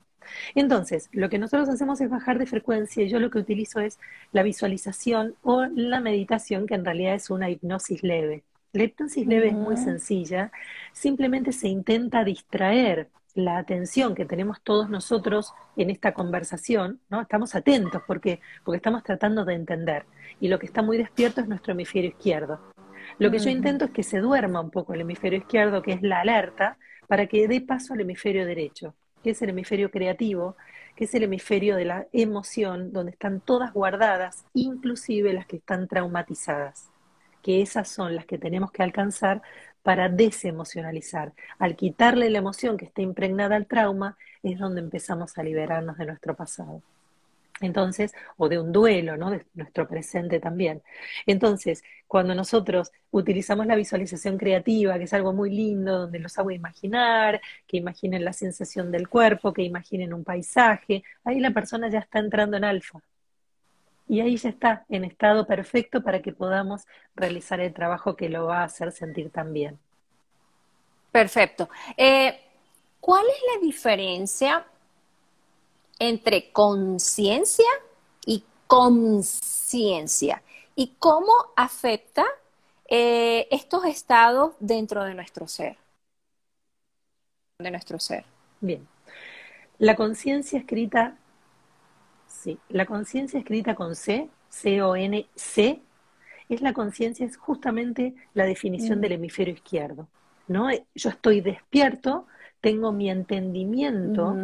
[0.55, 3.99] Entonces, lo que nosotros hacemos es bajar de frecuencia y yo lo que utilizo es
[4.31, 8.45] la visualización o la meditación, que en realidad es una hipnosis leve.
[8.73, 10.53] La hipnosis leve es muy sencilla,
[10.93, 17.21] simplemente se intenta distraer la atención que tenemos todos nosotros en esta conversación, ¿no?
[17.21, 20.07] Estamos atentos porque porque estamos tratando de entender
[20.39, 22.61] y lo que está muy despierto es nuestro hemisferio izquierdo.
[23.19, 26.03] Lo que yo intento es que se duerma un poco el hemisferio izquierdo, que es
[26.03, 30.57] la alerta, para que dé paso al hemisferio derecho, que es el hemisferio creativo,
[30.97, 35.89] que es el hemisferio de la emoción, donde están todas guardadas, inclusive las que están
[35.89, 36.91] traumatizadas,
[37.43, 39.43] que esas son las que tenemos que alcanzar
[39.83, 41.33] para desemocionalizar.
[41.59, 46.07] Al quitarle la emoción que está impregnada al trauma, es donde empezamos a liberarnos de
[46.07, 46.83] nuestro pasado.
[47.61, 49.31] Entonces, o de un duelo, ¿no?
[49.31, 50.83] De nuestro presente también.
[51.25, 56.51] Entonces, cuando nosotros utilizamos la visualización creativa, que es algo muy lindo, donde los hago
[56.51, 62.01] imaginar, que imaginen la sensación del cuerpo, que imaginen un paisaje, ahí la persona ya
[62.01, 63.01] está entrando en alfa.
[64.09, 68.47] Y ahí ya está, en estado perfecto para que podamos realizar el trabajo que lo
[68.47, 69.79] va a hacer sentir tan bien.
[71.11, 71.71] Perfecto.
[71.97, 72.37] Eh,
[73.01, 74.67] ¿Cuál es la diferencia
[75.99, 77.69] entre conciencia
[78.27, 80.43] y conciencia.
[80.77, 82.25] ¿Y cómo afecta
[82.89, 85.77] eh, estos estados dentro de nuestro ser?
[87.59, 88.25] De nuestro ser.
[88.61, 88.87] Bien.
[89.79, 91.17] La conciencia escrita,
[92.27, 95.81] sí, la conciencia escrita con C, C-O-N-C,
[96.49, 99.01] es la conciencia, es justamente la definición mm.
[99.03, 100.09] del hemisferio izquierdo.
[100.47, 100.69] ¿no?
[100.95, 102.27] Yo estoy despierto,
[102.65, 104.35] tengo mi entendimiento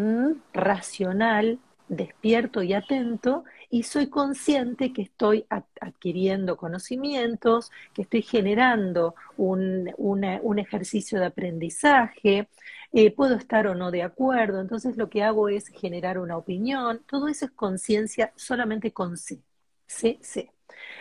[0.53, 9.91] racional, despierto y atento, y soy consciente que estoy adquiriendo conocimientos, que estoy generando un,
[9.97, 12.49] un ejercicio de aprendizaje,
[12.93, 17.03] eh, puedo estar o no de acuerdo, entonces lo que hago es generar una opinión,
[17.09, 19.41] todo eso es conciencia solamente con C,
[19.87, 20.53] C, C.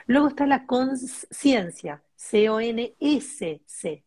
[0.08, 4.06] Luego está la conciencia, C-O-N-S-C.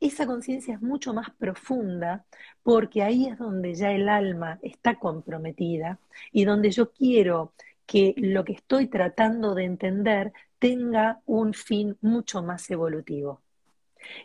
[0.00, 2.24] Esa conciencia es mucho más profunda
[2.62, 5.98] porque ahí es donde ya el alma está comprometida
[6.32, 7.52] y donde yo quiero
[7.86, 13.40] que lo que estoy tratando de entender tenga un fin mucho más evolutivo.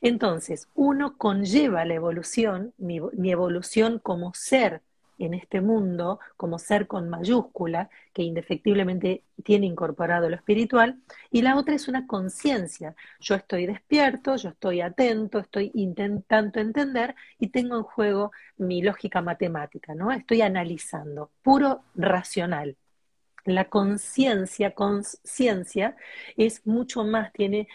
[0.02, 3.00] Entonces, uno conlleva la evolución, mi,
[3.32, 4.82] evolución como ser
[5.26, 11.00] en este mundo, como ser con mayúscula, que indefectiblemente tiene incorporado lo espiritual,
[11.32, 12.96] y la otra es una conciencia.
[13.20, 19.22] Yo estoy despierto, yo estoy atento, estoy intentando entender y tengo en juego mi lógica
[19.22, 20.12] matemática, ¿no?
[20.12, 22.78] Estoy analizando, puro racional.
[23.46, 25.96] La conciencia, conciencia
[26.38, 27.68] es mucho más, tiene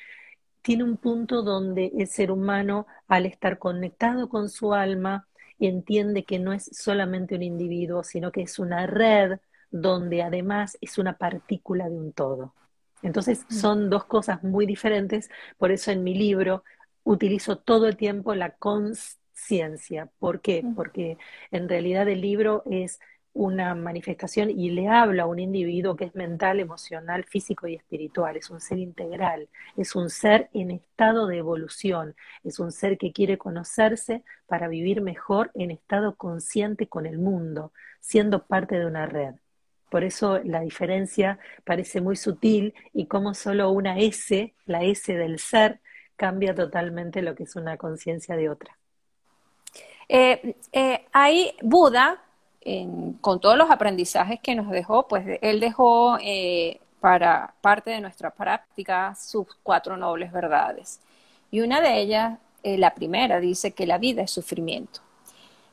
[0.68, 5.26] tiene un punto donde el ser humano, al estar conectado con su alma,
[5.66, 9.38] entiende que no es solamente un individuo, sino que es una red
[9.70, 12.54] donde además es una partícula de un todo.
[13.02, 13.52] Entonces mm.
[13.52, 16.64] son dos cosas muy diferentes, por eso en mi libro
[17.04, 20.10] utilizo todo el tiempo la conciencia.
[20.18, 20.62] ¿Por qué?
[20.62, 20.74] Mm.
[20.74, 21.18] Porque
[21.50, 23.00] en realidad el libro es
[23.34, 28.36] una manifestación y le habla a un individuo que es mental, emocional, físico y espiritual,
[28.36, 33.12] es un ser integral, es un ser en estado de evolución, es un ser que
[33.12, 39.06] quiere conocerse para vivir mejor en estado consciente con el mundo, siendo parte de una
[39.06, 39.34] red.
[39.90, 45.38] Por eso la diferencia parece muy sutil y como solo una S, la S del
[45.38, 45.80] ser,
[46.16, 48.76] cambia totalmente lo que es una conciencia de otra.
[50.08, 51.06] Eh, eh,
[51.62, 52.22] Buda
[53.20, 58.30] con todos los aprendizajes que nos dejó, pues él dejó eh, para parte de nuestra
[58.30, 61.00] práctica sus cuatro nobles verdades.
[61.50, 65.00] Y una de ellas, eh, la primera, dice que la vida es sufrimiento.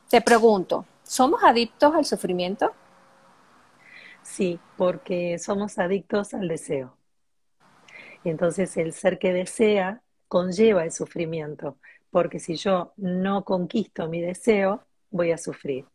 [0.10, 2.74] Te pregunto, ¿somos adictos al sufrimiento?
[4.22, 6.96] Sí, porque somos adictos al deseo.
[8.24, 11.78] Entonces el ser que desea conlleva el sufrimiento,
[12.10, 15.86] porque si yo no conquisto mi deseo, voy a sufrir.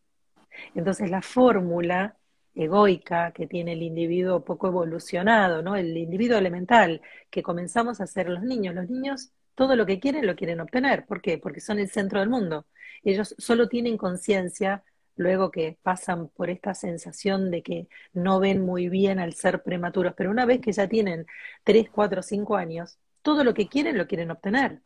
[0.74, 2.16] Entonces la fórmula
[2.54, 5.76] egoica que tiene el individuo poco evolucionado, ¿no?
[5.76, 8.74] El individuo elemental que comenzamos a ser los niños.
[8.74, 11.06] Los niños todo lo que quieren lo quieren obtener.
[11.06, 11.38] ¿Por qué?
[11.38, 12.66] Porque son el centro del mundo.
[13.02, 14.82] Ellos solo tienen conciencia
[15.16, 20.14] luego que pasan por esta sensación de que no ven muy bien al ser prematuros,
[20.16, 21.26] pero una vez que ya tienen
[21.64, 24.80] 3, 4, 5 años, todo lo que quieren lo quieren obtener.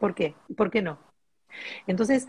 [0.00, 0.34] ¿Por qué?
[0.56, 0.98] ¿Por qué no?
[1.86, 2.26] Entonces,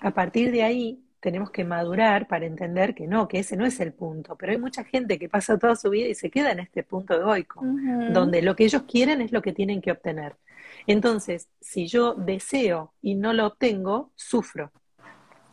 [0.00, 3.80] a partir de ahí, tenemos que madurar para entender que no, que ese no es
[3.80, 4.36] el punto.
[4.36, 7.14] Pero hay mucha gente que pasa toda su vida y se queda en este punto
[7.14, 7.62] egoico,
[8.12, 10.36] donde lo que ellos quieren es lo que tienen que obtener.
[10.86, 14.72] Entonces, si yo deseo y no lo obtengo, sufro.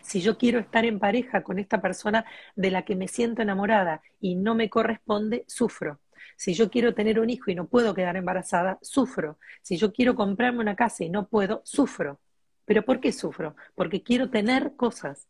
[0.01, 2.25] Si yo quiero estar en pareja con esta persona
[2.55, 5.99] de la que me siento enamorada y no me corresponde, sufro.
[6.37, 9.39] Si yo quiero tener un hijo y no puedo quedar embarazada, sufro.
[9.63, 12.19] Si yo quiero comprarme una casa y no puedo, sufro.
[12.65, 13.55] ¿Pero por qué sufro?
[13.73, 15.27] Porque quiero tener cosas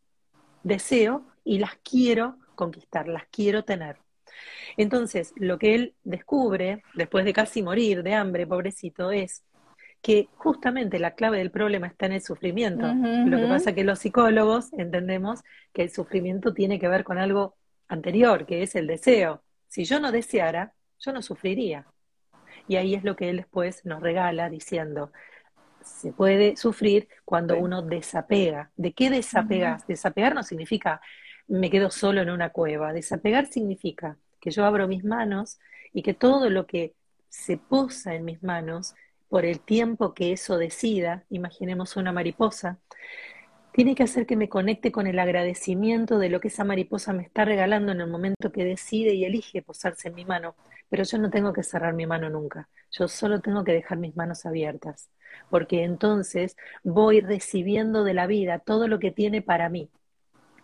[0.66, 3.98] deseo y las quiero conquistar, las quiero tener.
[4.76, 9.44] Entonces, lo que él descubre, después de casi morir de hambre, pobrecito, es
[10.02, 12.86] que justamente la clave del problema está en el sufrimiento.
[12.86, 17.18] Lo que pasa es que los psicólogos entendemos que el sufrimiento tiene que ver con
[17.18, 17.56] algo
[17.88, 19.42] anterior, que es el deseo.
[19.68, 21.86] Si yo no deseara, yo no sufriría.
[22.68, 25.12] Y ahí es lo que él después nos regala diciendo,
[25.86, 28.70] se puede sufrir cuando uno desapega.
[28.76, 29.86] ¿De qué desapegas?
[29.86, 31.00] Desapegar no significa
[31.48, 32.92] me quedo solo en una cueva.
[32.92, 35.58] Desapegar significa que yo abro mis manos
[35.92, 36.94] y que todo lo que
[37.28, 38.94] se posa en mis manos,
[39.28, 42.78] por el tiempo que eso decida, imaginemos una mariposa,
[43.76, 47.22] tiene que hacer que me conecte con el agradecimiento de lo que esa mariposa me
[47.22, 50.56] está regalando en el momento que decide y elige posarse en mi mano.
[50.88, 54.16] Pero yo no tengo que cerrar mi mano nunca, yo solo tengo que dejar mis
[54.16, 55.10] manos abiertas
[55.50, 59.90] porque entonces voy recibiendo de la vida todo lo que tiene para mí,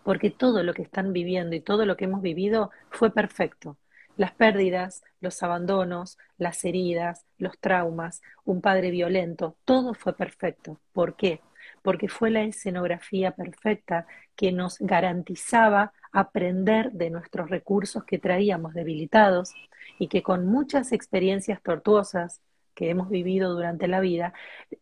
[0.02, 3.76] porque todo lo que están viviendo y todo lo que hemos vivido fue perfecto.
[4.16, 10.80] Las pérdidas, los abandonos, las heridas, los traumas, un padre violento, todo fue perfecto.
[10.94, 11.40] ¿Por qué?
[11.82, 19.52] Porque fue la escenografía perfecta que nos garantizaba aprender de nuestros recursos que traíamos debilitados
[19.98, 22.40] y que con muchas experiencias tortuosas
[22.74, 24.32] que hemos vivido durante la vida,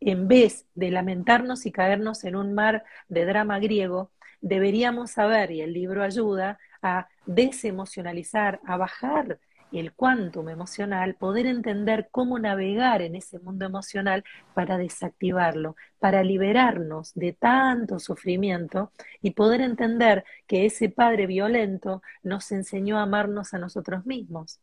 [0.01, 4.11] en vez de lamentarnos y caernos en un mar de drama griego,
[4.41, 9.39] deberíamos saber, y el libro ayuda, a desemocionalizar, a bajar
[9.79, 17.15] el quantum emocional, poder entender cómo navegar en ese mundo emocional para desactivarlo, para liberarnos
[17.15, 23.59] de tanto sufrimiento y poder entender que ese padre violento nos enseñó a amarnos a
[23.59, 24.61] nosotros mismos,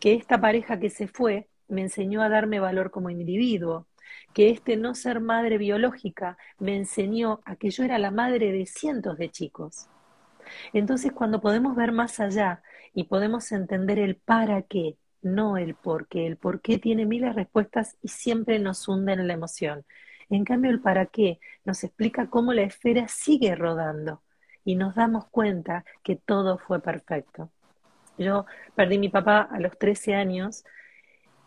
[0.00, 3.86] que esta pareja que se fue me enseñó a darme valor como individuo,
[4.34, 8.66] que este no ser madre biológica me enseñó a que yo era la madre de
[8.66, 9.88] cientos de chicos.
[10.72, 12.62] Entonces, cuando podemos ver más allá
[12.94, 17.34] y podemos entender el para qué, no el por qué, el por qué tiene miles
[17.34, 19.84] respuestas y siempre nos hunden en la emoción.
[20.28, 24.22] En cambio, el para qué nos explica cómo la esfera sigue rodando
[24.64, 27.50] y nos damos cuenta que todo fue perfecto.
[28.18, 30.64] Yo perdí mi papá a los 13 años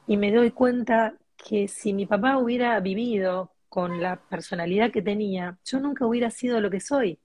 [0.07, 5.57] y me doy cuenta que si mi papá hubiera vivido con la personalidad que tenía,
[5.65, 7.19] yo nunca hubiera sido lo que soy.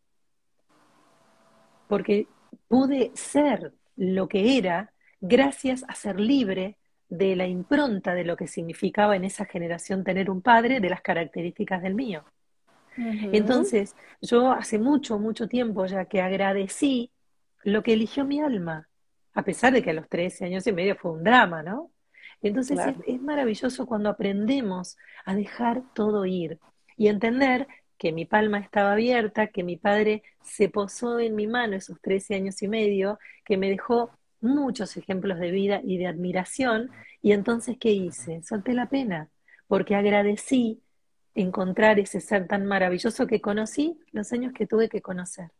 [1.88, 2.26] Porque
[2.68, 6.78] pude ser lo que era gracias a ser libre
[7.10, 11.02] de la impronta de lo que significaba en esa generación tener un padre de las
[11.02, 12.24] características del mío.
[12.96, 17.10] Entonces, yo hace mucho, mucho tiempo ya que agradecí
[17.62, 18.88] lo que eligió mi alma,
[19.34, 21.90] a pesar de que a los 13 años y medio fue un drama, ¿no?
[22.40, 26.58] Entonces es, maravilloso cuando aprendemos a dejar todo ir
[26.96, 27.68] y entender
[28.00, 32.34] que mi palma estaba abierta, que mi padre se posó en mi mano esos 13
[32.34, 34.10] años y medio, que me dejó
[34.40, 38.42] muchos ejemplos de vida y de admiración, y entonces, ¿qué hice?
[38.42, 39.28] Solté la pena,
[39.66, 40.80] porque agradecí
[41.34, 45.50] encontrar ese ser tan maravilloso que conocí los años que tuve que conocer.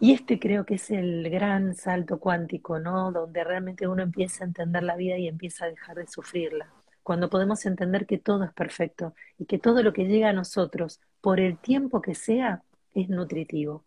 [0.00, 3.12] Y este creo que es el gran salto cuántico, ¿no?
[3.12, 6.72] Donde realmente uno empieza a entender la vida y empieza a dejar de sufrirla.
[7.02, 11.00] Cuando podemos entender que todo es perfecto y que todo lo que llega a nosotros,
[11.20, 12.62] por el tiempo que sea,
[12.94, 13.84] es nutritivo.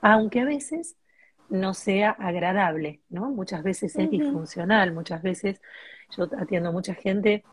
[0.00, 0.96] Aunque a veces
[1.48, 3.30] no sea agradable, ¿no?
[3.30, 5.60] Muchas veces es disfuncional, muchas veces
[6.16, 7.44] yo atiendo a mucha gente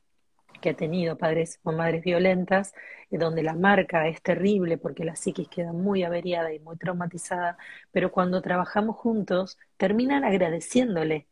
[0.62, 2.74] que ha tenido padres o madres violentas,
[3.10, 7.58] eh, donde la marca es terrible porque la psiquis queda muy averiada y muy traumatizada,
[7.92, 11.28] pero cuando trabajamos juntos terminan agradeciéndole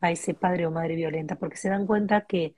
[0.00, 2.54] a ese padre o madre violenta porque se dan cuenta que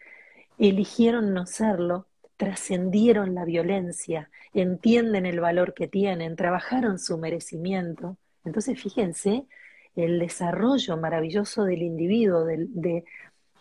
[0.58, 8.16] eligieron no serlo, trascendieron la violencia, entienden el valor que tienen, trabajaron su merecimiento.
[8.44, 9.46] Entonces, fíjense
[9.94, 12.68] el desarrollo maravilloso del individuo, del,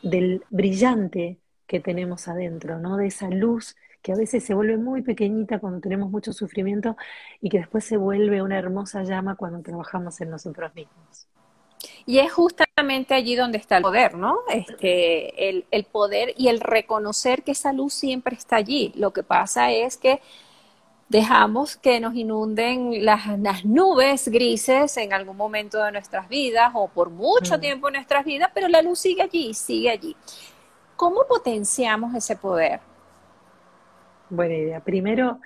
[0.01, 2.97] del brillante que tenemos adentro, ¿no?
[2.97, 6.95] De esa luz que a veces se vuelve muy pequeñita cuando tenemos mucho sufrimiento
[7.41, 11.27] y que después se vuelve una hermosa llama cuando trabajamos en nosotros mismos.
[12.05, 12.31] Y es
[12.85, 14.37] justamente allí donde está el poder, ¿no?
[14.49, 18.91] Este, el, el poder y el reconocer que esa luz siempre está allí.
[18.95, 20.21] Lo que pasa es que
[21.09, 26.87] dejamos que nos inunden las, las, nubes grises en algún momento de nuestras vidas o
[26.87, 27.59] por mucho mm.
[27.59, 30.15] tiempo en nuestras vidas, pero la luz sigue allí, sigue allí.
[30.95, 32.81] ¿Cómo potenciamos ese poder?
[34.29, 34.79] Buena idea.
[34.79, 35.39] Primero,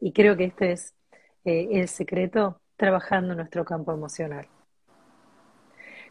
[0.00, 0.94] y creo que este es
[1.44, 4.48] eh, el secreto, trabajando nuestro campo emocional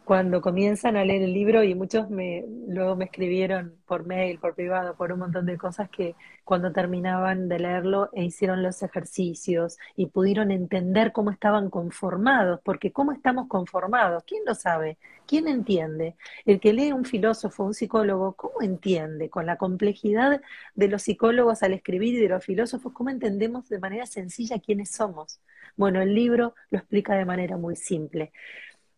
[0.09, 4.55] cuando comienzan a leer el libro y muchos me, luego me escribieron por mail, por
[4.55, 9.77] privado, por un montón de cosas que cuando terminaban de leerlo e hicieron los ejercicios
[9.95, 14.97] y pudieron entender cómo estaban conformados, porque cómo estamos conformados, ¿quién lo sabe?
[15.27, 16.15] ¿Quién entiende?
[16.43, 19.29] El que lee un filósofo, un psicólogo, ¿cómo entiende?
[19.29, 20.41] Con la complejidad
[20.73, 24.89] de los psicólogos al escribir y de los filósofos, ¿cómo entendemos de manera sencilla quiénes
[24.89, 25.39] somos?
[25.77, 28.31] Bueno, el libro lo explica de manera muy simple.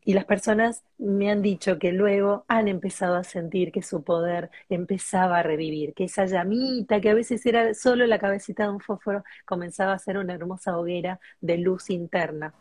[0.03, 4.49] Y las personas me han dicho que luego han empezado a sentir que su poder
[4.67, 8.79] empezaba a revivir, que esa llamita que a veces era solo la cabecita de un
[8.79, 12.53] fósforo comenzaba a ser una hermosa hoguera de luz interna.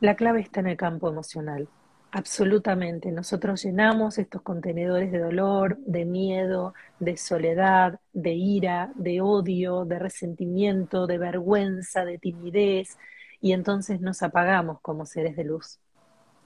[0.00, 1.68] La clave está en el campo emocional.
[2.12, 3.12] Absolutamente.
[3.12, 9.98] Nosotros llenamos estos contenedores de dolor, de miedo, de soledad, de ira, de odio, de
[9.98, 12.98] resentimiento, de vergüenza, de timidez,
[13.40, 15.78] y entonces nos apagamos como seres de luz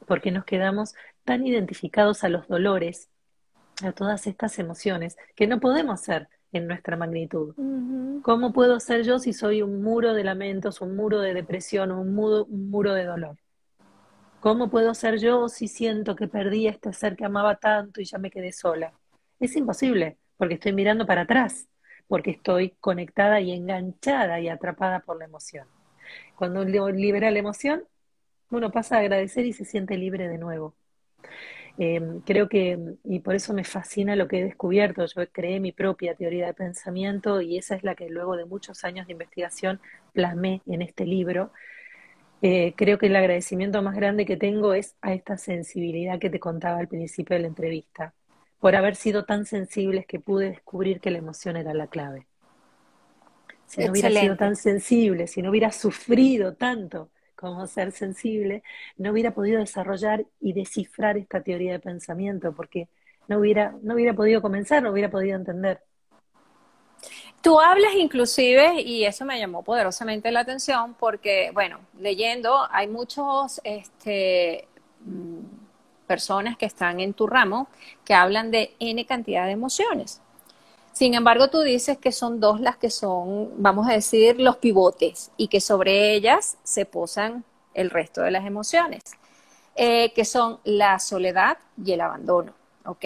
[0.05, 0.95] porque nos quedamos
[1.25, 3.09] tan identificados a los dolores,
[3.83, 7.55] a todas estas emociones, que no podemos ser en nuestra magnitud.
[8.23, 12.15] ¿Cómo puedo ser yo si soy un muro de lamentos, un muro de depresión, un
[12.15, 13.37] muro, un muro de dolor?
[14.41, 18.19] ¿Cómo puedo ser yo si siento que perdí este ser que amaba tanto y ya
[18.19, 18.93] me quedé sola?
[19.41, 21.67] Es imposible, porque estoy mirando para atrás,
[22.07, 25.67] porque estoy conectada y enganchada y atrapada por la emoción.
[26.37, 27.85] Cuando libera la emoción,
[28.51, 30.75] uno pasa a agradecer y se siente libre de nuevo.
[31.77, 35.73] Em, creo que, y por eso me fascina lo que he descubierto, yo creé mi
[35.73, 39.81] propia teoría de pensamiento y esa es la que luego de muchos años de investigación
[40.13, 41.51] plasmé en este libro,
[42.43, 46.39] eh, creo que el agradecimiento más grande que tengo es a esta sensibilidad que te
[46.39, 48.15] contaba al principio de la entrevista,
[48.61, 52.27] por haber sido tan sensibles que pude descubrir que la emoción era la clave.
[53.67, 57.11] Si no hubiera sido tan sensible, si no hubiera sufrido tanto
[57.45, 58.63] como ser sensible,
[58.97, 62.89] no hubiera podido desarrollar y descifrar esta teoría de pensamiento, porque
[63.29, 65.81] no hubiera, no hubiera podido comenzar, no hubiera podido entender.
[67.43, 73.61] Tú hablas inclusive, y eso me llamó poderosamente la atención, porque, bueno, leyendo, hay muchos
[73.65, 74.67] este,
[75.01, 75.41] mm,
[76.07, 77.69] personas que están en tu ramo
[78.05, 80.23] que hablan de N cantidad de emociones.
[80.95, 85.33] Sin embargo, tú dices que son dos las que son, vamos a decir, los pivotes
[85.37, 89.03] y que sobre ellas se posan el resto de las emociones,
[89.75, 92.55] eh, que son la soledad y el abandono,
[92.87, 93.05] ¿ok?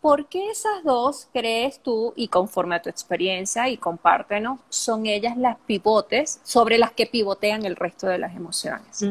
[0.00, 5.36] ¿Por qué esas dos crees tú, y conforme a tu experiencia, y compártenos, son ellas
[5.36, 9.10] las pivotes sobre las que pivotean el resto de las emociones?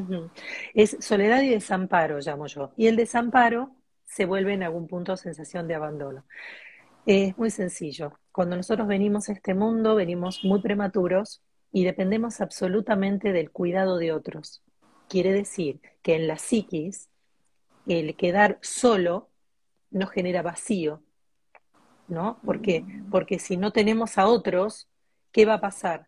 [0.74, 2.72] Es soledad y desamparo, llamo yo.
[2.76, 3.70] Y el desamparo
[4.06, 6.26] se vuelve en algún punto sensación de abandono.
[7.06, 8.20] Es muy sencillo.
[8.32, 11.42] Cuando nosotros venimos a este mundo, venimos muy prematuros
[11.72, 14.62] y dependemos absolutamente del cuidado de otros.
[15.08, 17.10] Quiere decir que en la psiquis,
[17.88, 19.30] el quedar solo
[19.90, 21.02] no genera vacío,
[22.08, 22.40] ¿no?
[22.46, 22.86] ¿Por qué?
[23.10, 24.88] Porque si no tenemos a otros,
[25.32, 26.08] ¿qué va a pasar?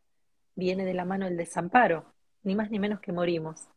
[0.55, 2.13] Viene de la mano el desamparo,
[2.43, 3.67] ni más ni menos que morimos.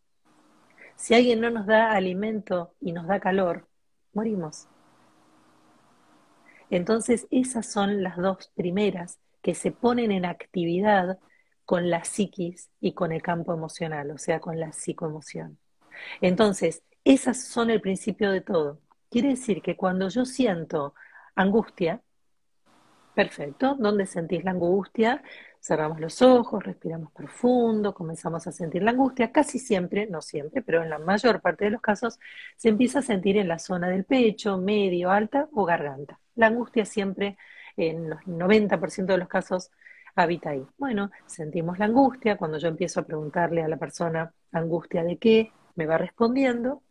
[0.96, 3.66] Si alguien no nos da alimento y nos da calor,
[4.12, 4.68] morimos.
[6.76, 11.20] Entonces, esas son las dos primeras que se ponen en actividad
[11.64, 15.58] con la psiquis y con el campo emocional, o sea, con la psicoemoción.
[16.20, 18.80] Entonces, esas son el principio de todo.
[19.08, 20.94] Quiere decir que cuando yo siento
[21.36, 22.02] angustia,
[23.14, 25.22] perfecto, ¿dónde sentís la angustia?
[25.60, 29.30] Cerramos los ojos, respiramos profundo, comenzamos a sentir la angustia.
[29.30, 32.18] Casi siempre, no siempre, pero en la mayor parte de los casos,
[32.56, 36.18] se empieza a sentir en la zona del pecho, medio, alta o garganta.
[36.34, 37.36] La angustia siempre,
[37.76, 39.70] en los 90% de los casos,
[40.14, 40.66] habita ahí.
[40.78, 42.36] Bueno, sentimos la angustia.
[42.36, 45.52] Cuando yo empiezo a preguntarle a la persona, ¿angustia de qué?
[45.74, 46.82] Me va respondiendo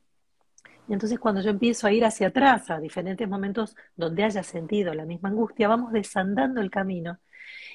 [0.88, 4.94] y entonces cuando yo empiezo a ir hacia atrás, a diferentes momentos donde haya sentido
[4.94, 7.20] la misma angustia, vamos desandando el camino.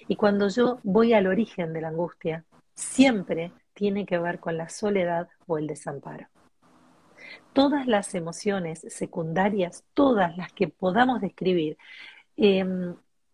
[0.07, 2.45] Y cuando yo voy al origen de la angustia,
[2.75, 6.29] siempre tiene que ver con la soledad o el desamparo.
[7.53, 11.77] Todas las emociones secundarias, todas las que podamos describir,
[12.37, 12.65] eh,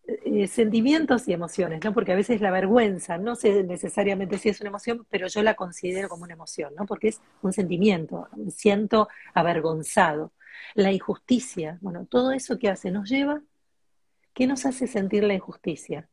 [0.06, 1.94] eh, sentimientos y emociones, ¿no?
[1.94, 5.54] Porque a veces la vergüenza, no sé necesariamente si es una emoción, pero yo la
[5.54, 6.84] considero como una emoción, ¿no?
[6.84, 10.32] Porque es un sentimiento, me siento avergonzado.
[10.74, 13.40] La injusticia, bueno, todo eso que hace nos lleva,
[14.34, 16.06] ¿qué nos hace sentir la injusticia?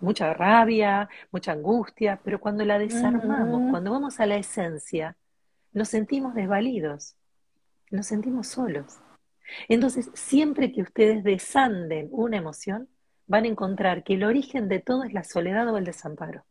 [0.00, 5.16] Mucha rabia, mucha angustia, pero cuando la desarmamos, cuando vamos a la esencia,
[5.72, 7.16] nos sentimos desvalidos,
[7.90, 8.98] nos sentimos solos.
[9.68, 12.88] Entonces, siempre que ustedes desanden una emoción,
[13.26, 16.44] van a encontrar que el origen de todo es la soledad o el desamparo.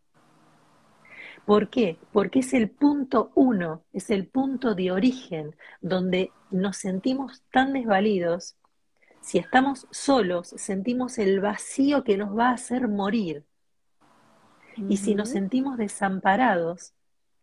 [1.46, 1.98] ¿Por qué?
[2.12, 8.56] Porque es el punto uno, es el punto de origen donde nos sentimos tan desvalidos.
[9.22, 13.46] Si estamos solos, sentimos el vacío que nos va a hacer morir.
[14.78, 16.94] Y si nos sentimos desamparados,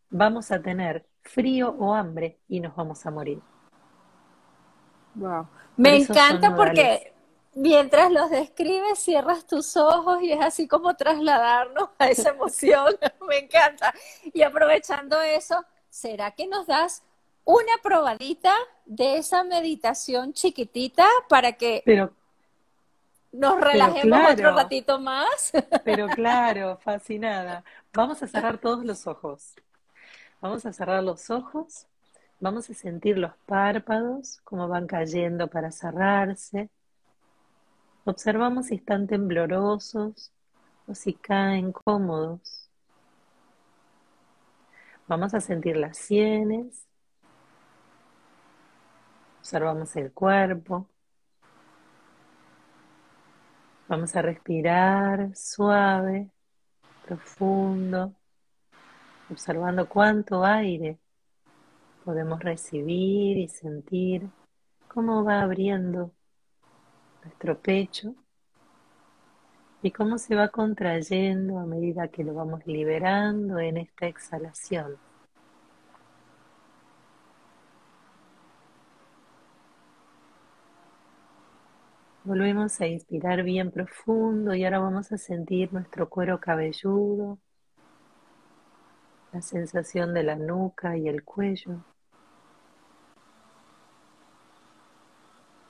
[0.08, 3.40] vamos a tener frío o hambre y nos vamos a morir.
[5.76, 7.12] Me encanta porque
[7.54, 12.94] mientras los describes, cierras tus ojos y es así como trasladarnos a esa emoción.
[13.28, 13.92] Me encanta.
[14.32, 17.02] Y aprovechando eso, ¿será que nos das
[17.44, 18.52] una probadita
[18.84, 21.82] de esa meditación chiquitita para que
[23.32, 25.52] nos relajemos otro ratito más?
[25.84, 27.64] Pero claro, fascinada.
[27.92, 29.54] Vamos a cerrar todos los ojos.
[30.40, 31.86] Vamos a cerrar los ojos
[32.38, 36.68] Vamos a sentir los párpados, como van cayendo para cerrarse.
[38.04, 40.32] Observamos si están temblorosos
[40.86, 42.70] o si caen cómodos.
[45.08, 46.86] Vamos a sentir las sienes.
[49.38, 50.86] Observamos el cuerpo.
[53.88, 56.30] Vamos a respirar suave,
[57.06, 58.14] profundo,
[59.30, 60.98] observando cuánto aire
[62.06, 64.30] Podemos recibir y sentir
[64.86, 66.12] cómo va abriendo
[67.24, 68.14] nuestro pecho
[69.82, 74.98] y cómo se va contrayendo a medida que lo vamos liberando en esta exhalación.
[82.22, 87.40] Volvemos a inspirar bien profundo y ahora vamos a sentir nuestro cuero cabelludo,
[89.36, 91.84] la sensación de la nuca y el cuello.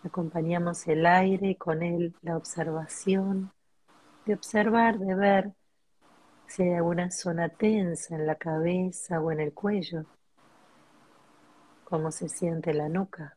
[0.04, 3.50] Acompañamos el aire y con él la observación,
[4.24, 5.52] de observar, de ver
[6.46, 10.04] si hay alguna zona tensa en la cabeza o en el cuello,
[11.82, 13.36] cómo se siente la nuca.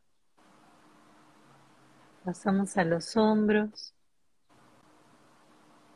[2.24, 3.96] Pasamos a los hombros,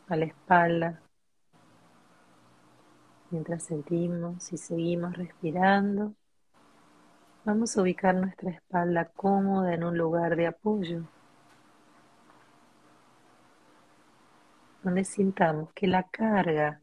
[0.08, 1.03] a la espalda,
[3.34, 6.14] mientras sentimos y seguimos respirando.
[7.44, 11.02] Vamos a ubicar nuestra espalda cómoda en un lugar de apoyo,
[14.84, 16.80] donde sintamos que la carga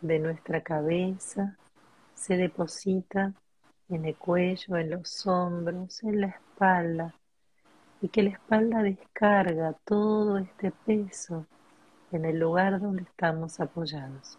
[0.00, 1.56] de nuestra cabeza
[2.14, 3.34] se deposita
[3.88, 7.14] en el cuello, en los hombros, en la espalda,
[8.00, 11.46] y que la espalda descarga todo este peso
[12.12, 14.38] en el lugar donde estamos apoyados.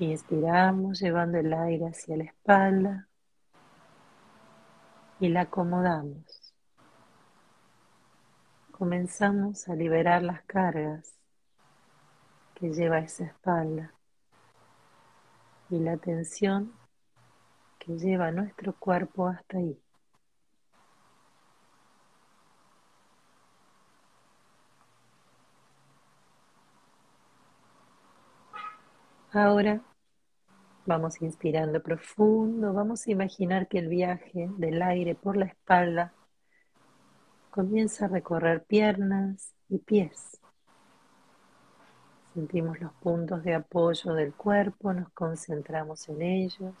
[0.00, 3.06] Inspiramos llevando el aire hacia la espalda
[5.20, 6.54] y la acomodamos.
[8.70, 11.18] Comenzamos a liberar las cargas
[12.54, 13.92] que lleva esa espalda
[15.68, 16.72] y la tensión
[17.78, 19.78] que lleva nuestro cuerpo hasta ahí.
[29.32, 29.80] Ahora
[30.90, 36.12] vamos inspirando profundo, vamos a imaginar que el viaje del aire por la espalda
[37.52, 40.40] comienza a recorrer piernas y pies.
[42.34, 46.74] Sentimos los puntos de apoyo del cuerpo, nos concentramos en ellos.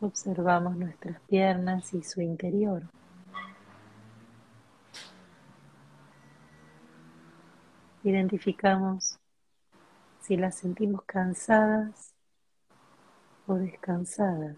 [0.00, 2.82] Observamos nuestras piernas y su interior.
[8.04, 9.20] Identificamos
[10.20, 12.14] si las sentimos cansadas
[13.46, 14.56] o descansadas.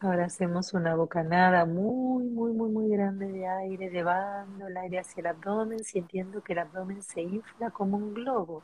[0.00, 5.20] Ahora hacemos una bocanada muy, muy, muy, muy grande de aire, llevando el aire hacia
[5.20, 8.62] el abdomen, sintiendo que el abdomen se infla como un globo.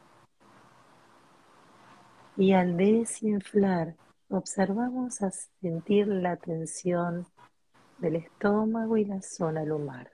[2.37, 3.95] Y al desinflar,
[4.31, 7.27] observamos a sentir la tensión
[7.99, 10.11] del estómago y la zona lumbar.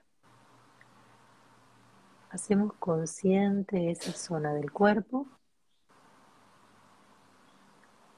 [2.29, 5.27] Hacemos consciente esa zona del cuerpo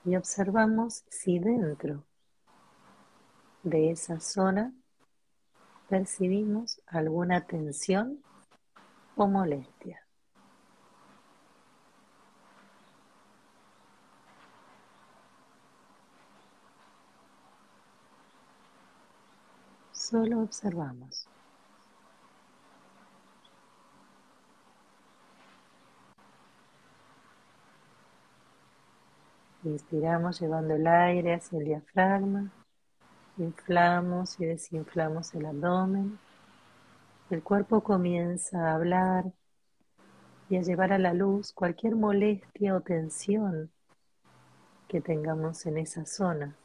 [0.04, 2.04] y observamos si dentro
[3.64, 4.74] de esa zona
[5.88, 8.24] percibimos alguna tensión
[9.16, 10.06] o molestia.
[20.12, 21.26] Solo observamos.
[29.64, 32.52] Inspiramos llevando el aire hacia el diafragma.
[33.38, 36.20] Inflamos y desinflamos el abdomen.
[37.30, 39.32] El cuerpo comienza a hablar
[40.50, 43.72] y a llevar a la luz cualquier molestia o tensión
[44.90, 46.58] que tengamos en esa zona.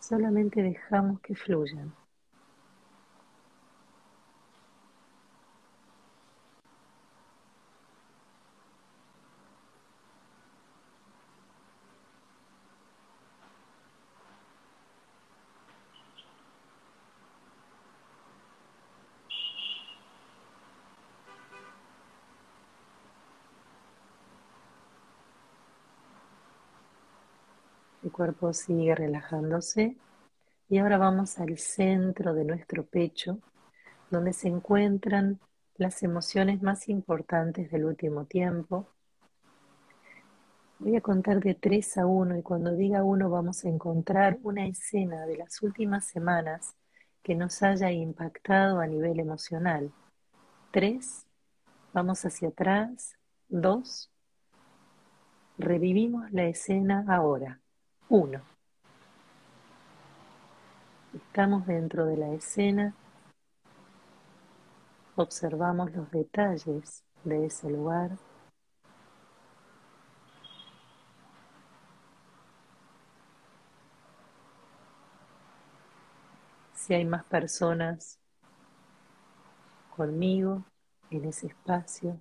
[0.00, 1.92] Solamente dejamos que fluyan.
[28.18, 29.96] Cuerpo sigue relajándose
[30.68, 33.38] y ahora vamos al centro de nuestro pecho,
[34.10, 35.38] donde se encuentran
[35.76, 38.88] las emociones más importantes del último tiempo.
[40.80, 44.66] Voy a contar de 3 a 1 y cuando diga 1 vamos a encontrar una
[44.66, 46.74] escena de las últimas semanas
[47.22, 49.92] que nos haya impactado a nivel emocional.
[50.72, 51.24] 3,
[51.92, 53.16] vamos hacia atrás,
[53.48, 54.10] 2,
[55.56, 57.60] Revivimos la escena ahora.
[58.10, 58.40] Uno.
[61.12, 62.94] Estamos dentro de la escena.
[65.14, 68.16] Observamos los detalles de ese lugar.
[76.72, 78.18] Si hay más personas
[79.94, 80.64] conmigo
[81.10, 82.18] en ese espacio.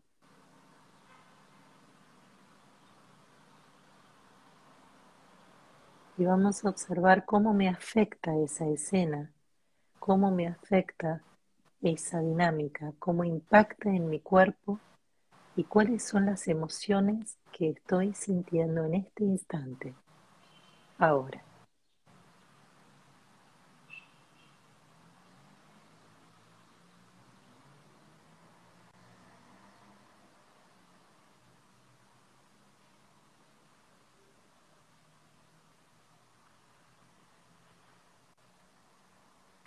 [6.17, 9.31] Y vamos a observar cómo me afecta esa escena,
[9.99, 11.21] cómo me afecta
[11.81, 14.79] esa dinámica, cómo impacta en mi cuerpo
[15.55, 19.93] y cuáles son las emociones que estoy sintiendo en este instante,
[20.97, 21.46] ahora.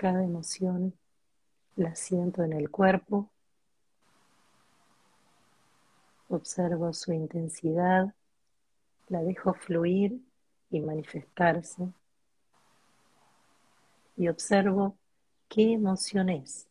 [0.00, 0.94] Cada emoción
[1.76, 3.28] la siento en el cuerpo,
[6.30, 8.14] observo su intensidad,
[9.08, 10.18] la dejo fluir
[10.70, 11.92] y manifestarse.
[14.16, 14.96] Y observo
[15.50, 16.66] qué emoción es,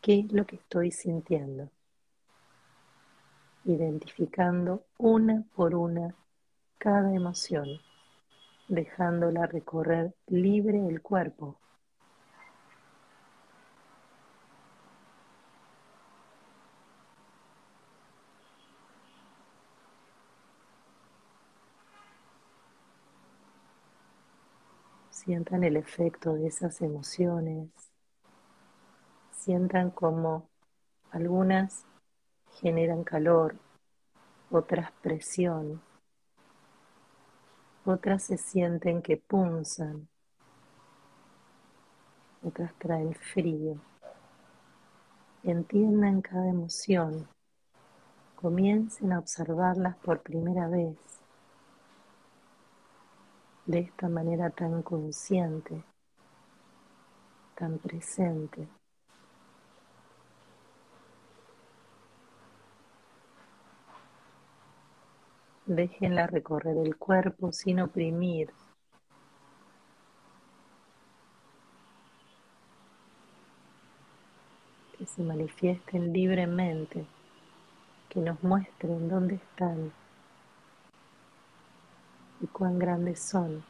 [0.00, 1.68] qué es lo que estoy sintiendo,
[3.66, 6.14] identificando una por una
[6.78, 7.68] cada emoción,
[8.68, 11.58] dejándola recorrer libre el cuerpo
[25.24, 27.70] Sientan el efecto de esas emociones.
[29.30, 30.50] Sientan como
[31.12, 31.86] algunas
[32.60, 33.56] generan calor,
[34.50, 35.80] otras presión,
[37.86, 40.08] otras se sienten que punzan,
[42.42, 43.76] otras traen frío.
[45.42, 47.26] Entiendan cada emoción,
[48.36, 51.13] comiencen a observarlas por primera vez
[53.66, 55.82] de esta manera tan consciente,
[57.54, 58.68] tan presente.
[65.66, 68.52] Déjenla recorrer el cuerpo sin oprimir.
[74.98, 77.06] Que se manifiesten libremente,
[78.10, 79.90] que nos muestren dónde están
[82.44, 83.64] y cuán grandes son,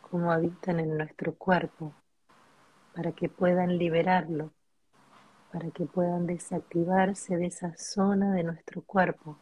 [0.00, 1.92] cómo habitan en nuestro cuerpo,
[2.94, 4.52] para que puedan liberarlo,
[5.52, 9.36] para que puedan desactivarse de esa zona de nuestro cuerpo,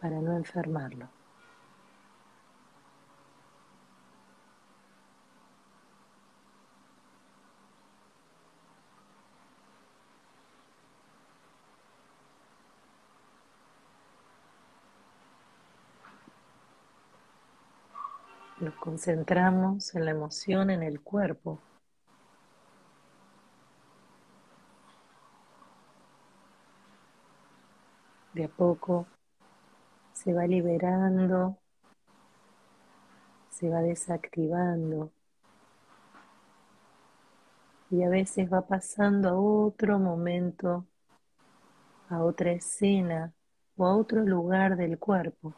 [0.00, 1.15] para no enfermarlo.
[18.58, 21.60] Nos concentramos en la emoción en el cuerpo.
[28.32, 29.06] De a poco
[30.14, 31.58] se va liberando,
[33.50, 35.12] se va desactivando
[37.90, 40.86] y a veces va pasando a otro momento,
[42.08, 43.34] a otra escena
[43.76, 45.54] o a otro lugar del cuerpo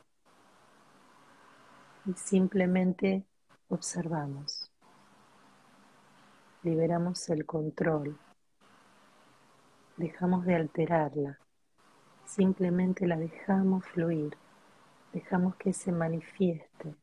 [2.06, 3.24] y simplemente
[3.68, 4.70] observamos.
[6.62, 8.18] Liberamos el control.
[9.96, 11.38] Dejamos de alterarla.
[12.24, 14.36] Simplemente la dejamos fluir.
[15.12, 16.94] Dejamos que se manifieste.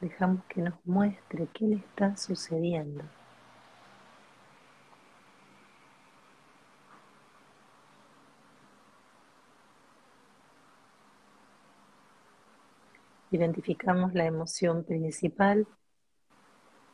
[0.00, 3.04] Dejamos que nos muestre qué le está sucediendo.
[13.32, 15.66] Identificamos la emoción principal.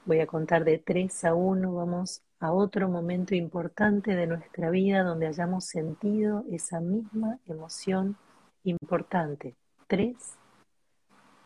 [0.05, 1.74] Voy a contar de 3 a 1.
[1.74, 8.16] Vamos a otro momento importante de nuestra vida donde hayamos sentido esa misma emoción
[8.62, 9.57] importante.
[9.89, 10.14] 3,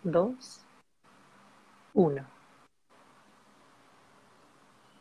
[0.02, 0.66] 2,
[1.94, 2.26] 1.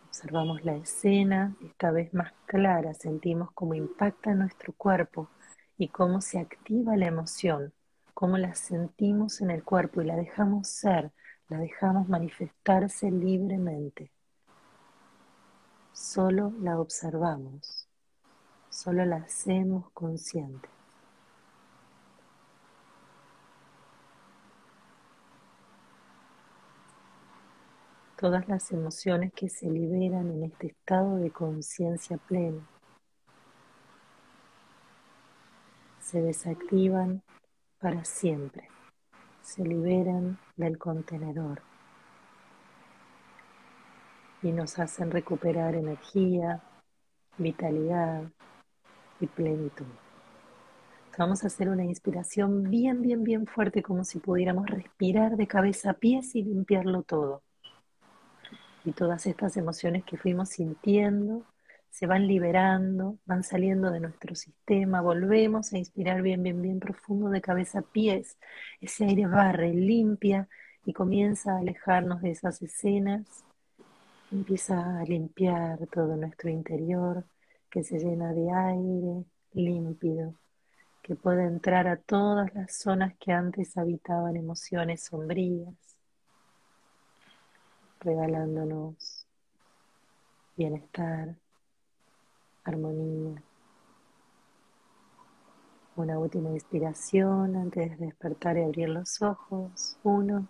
[0.08, 5.30] Observamos la escena, esta vez más clara, sentimos cómo impacta nuestro cuerpo
[5.78, 7.74] y cómo se activa la emoción
[8.22, 11.12] cómo la sentimos en el cuerpo y la dejamos ser,
[11.50, 14.12] la dejamos manifestarse libremente.
[15.92, 17.90] Solo la observamos,
[18.70, 20.70] solo la hacemos consciente.
[28.18, 32.62] Todas las emociones que se liberan en este estado de conciencia plena
[36.00, 37.24] se desactivan
[37.82, 38.70] para siempre,
[39.42, 41.64] se liberan del contenedor
[44.44, 46.62] y nos hacen recuperar energía,
[47.38, 48.24] vitalidad
[49.20, 49.88] y plenitud.
[51.18, 55.92] Vamos a hacer una inspiración bien, bien, bien fuerte, como si pudiéramos respirar de cabeza
[55.92, 57.42] a pies y limpiarlo todo
[58.86, 61.46] y todas estas emociones que fuimos sintiendo
[61.92, 67.30] se van liberando, van saliendo de nuestro sistema, volvemos a inspirar bien, bien, bien profundo
[67.30, 68.38] de cabeza a pies,
[68.80, 70.48] ese aire barre, limpia
[70.86, 73.44] y comienza a alejarnos de esas escenas,
[74.32, 77.26] empieza a limpiar todo nuestro interior
[77.70, 80.34] que se llena de aire límpido,
[81.04, 85.76] que puede entrar a todas las zonas que antes habitaban emociones sombrías
[88.02, 89.28] regalándonos
[90.58, 91.36] bienestar,
[92.64, 93.42] armonía.
[95.96, 99.98] Una última inspiración antes de despertar y abrir los ojos.
[100.04, 100.48] Uno.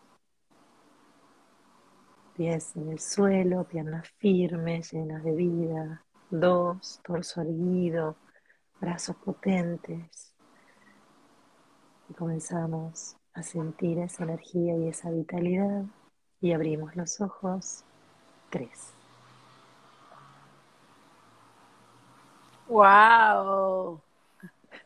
[2.36, 6.06] Pies en el suelo, piernas firmes, llenas de vida.
[6.30, 7.02] Dos.
[7.04, 8.16] Torso erguido,
[8.80, 10.34] brazos potentes.
[12.10, 15.86] Y comenzamos a sentir esa energía y esa vitalidad
[16.42, 17.84] y abrimos los ojos.
[18.50, 19.01] Tres.
[22.72, 24.02] ¡Wow!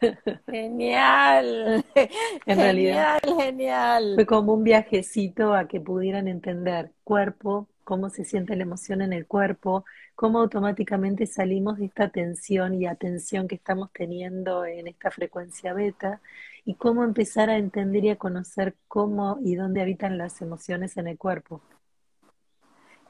[0.50, 1.86] Genial.
[2.48, 4.14] En realidad, genial.
[4.16, 9.14] Fue como un viajecito a que pudieran entender cuerpo, cómo se siente la emoción en
[9.14, 15.12] el cuerpo, cómo automáticamente salimos de esta tensión y atención que estamos teniendo en esta
[15.12, 16.22] frecuencia beta
[16.66, 21.06] y cómo empezar a entender y a conocer cómo y dónde habitan las emociones en
[21.06, 21.62] el cuerpo.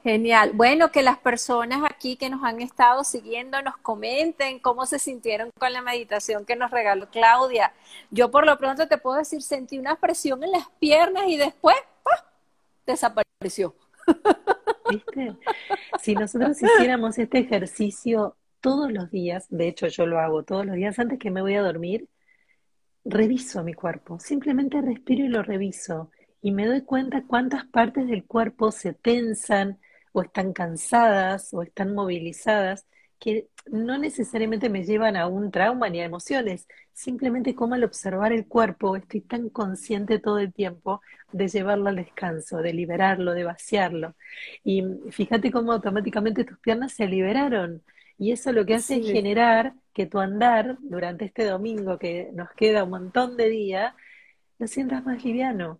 [0.06, 0.52] Genial.
[0.54, 5.50] Bueno, que las personas aquí que nos han estado siguiendo nos comenten cómo se sintieron
[5.58, 7.72] con la meditación que nos regaló Claudia.
[8.12, 11.74] Yo por lo pronto te puedo decir, sentí una presión en las piernas y después
[12.86, 13.74] desapareció.
[14.90, 15.38] ¿Viste?
[16.00, 20.76] Si nosotros hiciéramos este ejercicio todos los días, de hecho yo lo hago todos los
[20.76, 22.06] días antes que me voy a dormir,
[23.04, 28.24] reviso mi cuerpo, simplemente respiro y lo reviso y me doy cuenta cuántas partes del
[28.24, 29.80] cuerpo se tensan
[30.16, 32.86] o están cansadas o están movilizadas
[33.18, 38.32] que no necesariamente me llevan a un trauma ni a emociones, simplemente como al observar
[38.32, 41.02] el cuerpo estoy tan consciente todo el tiempo
[41.32, 44.14] de llevarlo al descanso, de liberarlo, de vaciarlo.
[44.64, 47.82] Y fíjate cómo automáticamente tus piernas se liberaron.
[48.16, 52.50] Y eso lo que hace es generar que tu andar durante este domingo, que nos
[52.52, 53.94] queda un montón de día,
[54.58, 55.78] lo sientas más liviano.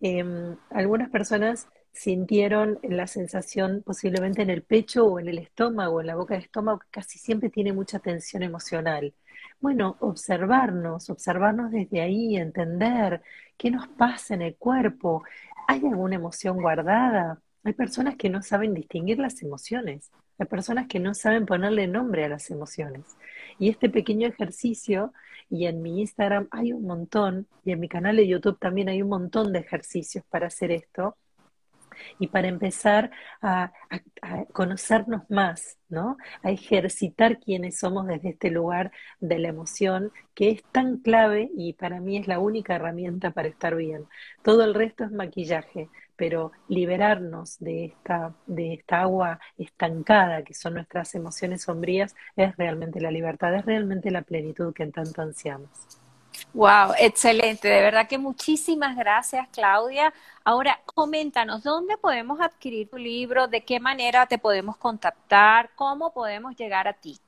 [0.00, 6.06] Em, algunas personas sintieron la sensación posiblemente en el pecho o en el estómago, en
[6.06, 9.14] la boca del estómago, que casi siempre tiene mucha tensión emocional.
[9.60, 13.22] Bueno, observarnos, observarnos desde ahí, entender
[13.56, 15.24] qué nos pasa en el cuerpo.
[15.68, 17.40] ¿Hay alguna emoción guardada?
[17.64, 20.10] Hay personas que no saben distinguir las emociones.
[20.38, 23.16] Hay personas que no saben ponerle nombre a las emociones.
[23.58, 25.14] Y este pequeño ejercicio,
[25.48, 29.00] y en mi Instagram hay un montón, y en mi canal de YouTube también hay
[29.00, 31.16] un montón de ejercicios para hacer esto,
[32.18, 33.10] y para empezar
[33.42, 33.72] a,
[34.52, 36.16] conocernos más, ¿no?
[36.42, 41.74] A ejercitar quiénes somos desde este lugar de la emoción que es tan clave y
[41.74, 44.06] para mí es la única herramienta para estar bien.
[44.42, 50.74] Todo el resto es maquillaje, pero liberarnos de esta, de esta agua estancada que son
[50.74, 56.05] nuestras emociones sombrías es realmente la libertad, es realmente la plenitud que tanto ansiamos.
[56.54, 57.68] Wow, excelente.
[57.68, 60.12] De verdad que muchísimas gracias, Claudia.
[60.42, 63.46] Ahora, coméntanos, ¿dónde podemos adquirir tu libro?
[63.46, 65.70] ¿De qué manera te podemos contactar?
[65.74, 67.18] ¿Cómo podemos llegar a ti?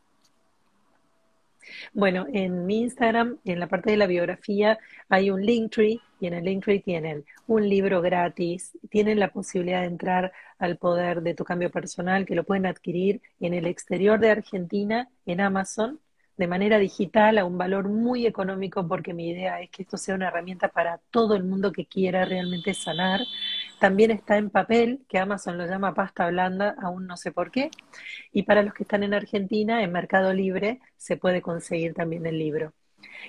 [1.93, 6.35] Bueno, en mi Instagram, en la parte de la biografía, hay un Linktree y en
[6.35, 11.45] el Linktree tienen un libro gratis, tienen la posibilidad de entrar al poder de tu
[11.45, 16.01] cambio personal, que lo pueden adquirir en el exterior de Argentina, en Amazon,
[16.39, 20.15] de manera digital a un valor muy económico porque mi idea es que esto sea
[20.15, 23.21] una herramienta para todo el mundo que quiera realmente sanar.
[23.81, 27.71] También está en papel, que Amazon lo llama pasta blanda, aún no sé por qué.
[28.33, 32.39] Y para los que están en Argentina, en Mercado Libre se puede conseguir también el
[32.39, 32.73] libro.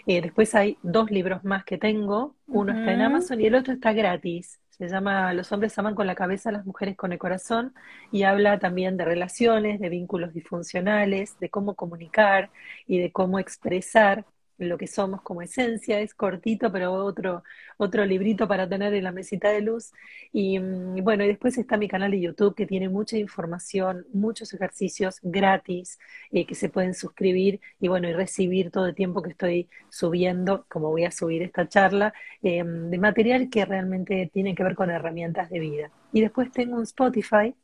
[0.06, 3.74] Eh, después hay dos libros más que tengo, uno está en Amazon y el otro
[3.74, 4.60] está gratis.
[4.80, 7.76] Se llama Los hombres aman con la cabeza, las mujeres con el corazón
[8.12, 12.50] y habla también de relaciones, de vínculos disfuncionales, de cómo comunicar
[12.88, 14.26] y de cómo expresar
[14.60, 17.44] lo que somos como esencia, es cortito, pero otro,
[17.78, 19.92] otro librito para tener en la mesita de luz.
[20.32, 24.54] Y mm, bueno, y después está mi canal de YouTube que tiene mucha información, muchos
[24.54, 26.00] ejercicios gratis
[26.32, 30.66] eh, que se pueden suscribir y bueno, y recibir todo el tiempo que estoy subiendo,
[30.70, 34.90] como voy a subir esta charla, eh, de material que realmente tiene que ver con
[34.90, 35.92] herramientas de vida.
[36.12, 37.56] Y después tengo un Spotify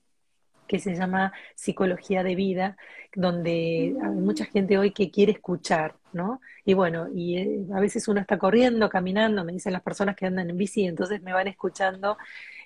[0.68, 2.78] que se llama Psicología de Vida,
[3.14, 6.42] donde hay mucha gente hoy que quiere escuchar, ¿no?
[6.66, 10.26] Y bueno, y eh, a veces uno está corriendo, caminando, me dicen las personas que
[10.26, 12.18] andan en bici, entonces me van escuchando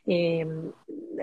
[0.07, 0.47] eh,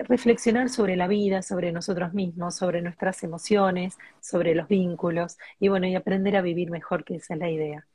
[0.07, 5.87] reflexionar sobre la vida, sobre nosotros mismos, sobre nuestras emociones, sobre los vínculos, y bueno,
[5.87, 7.85] y aprender a vivir mejor, que esa es la idea.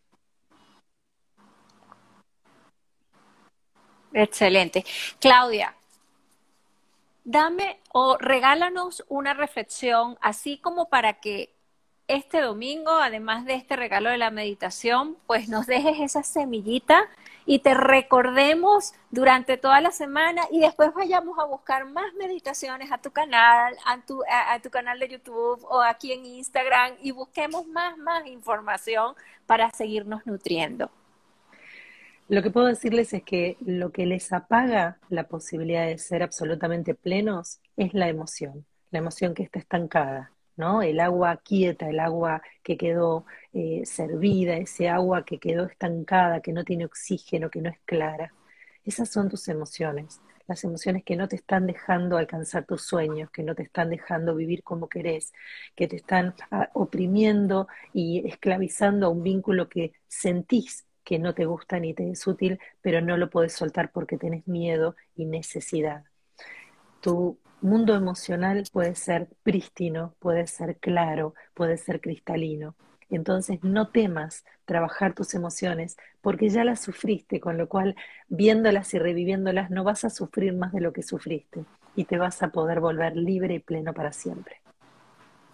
[4.13, 4.85] Excelente.
[5.21, 5.75] Claudia,
[7.25, 11.55] dame o regálanos una reflexión, así como para que
[12.09, 17.09] este domingo, además de este regalo de la meditación, pues nos dejes esa semillita
[17.47, 22.99] y te recordemos durante toda la semana y después vayamos a buscar más meditaciones a
[22.99, 27.67] tu canal, a tu, a tu canal de YouTube o aquí en Instagram y busquemos
[27.67, 29.15] más, más información
[29.47, 30.91] para seguirnos nutriendo.
[32.33, 36.95] Lo que puedo decirles es que lo que les apaga la posibilidad de ser absolutamente
[36.95, 40.81] plenos es la emoción, la emoción que está estancada, ¿no?
[40.81, 46.55] El agua quieta, el agua que quedó eh, servida, ese agua que quedó estancada, que
[46.55, 48.33] no tiene oxígeno, que no es clara.
[48.83, 53.43] Esas son tus emociones, las emociones que no te están dejando alcanzar tus sueños, que
[53.43, 55.35] no te están dejando vivir como querés,
[55.77, 61.45] que te están ah, oprimiendo y esclavizando a un vínculo que sentís que no te
[61.47, 66.05] gusta ni te es útil, pero no lo puedes soltar porque tenés miedo y necesidad.
[67.01, 72.77] Tu mundo emocional puede ser prístino, puede ser claro, puede ser cristalino.
[73.11, 77.97] Entonces no temas trabajar tus emociones porque ya las sufriste, con lo cual
[78.29, 82.43] viéndolas y reviviéndolas no vas a sufrir más de lo que sufriste y te vas
[82.43, 84.62] a poder volver libre y pleno para siempre.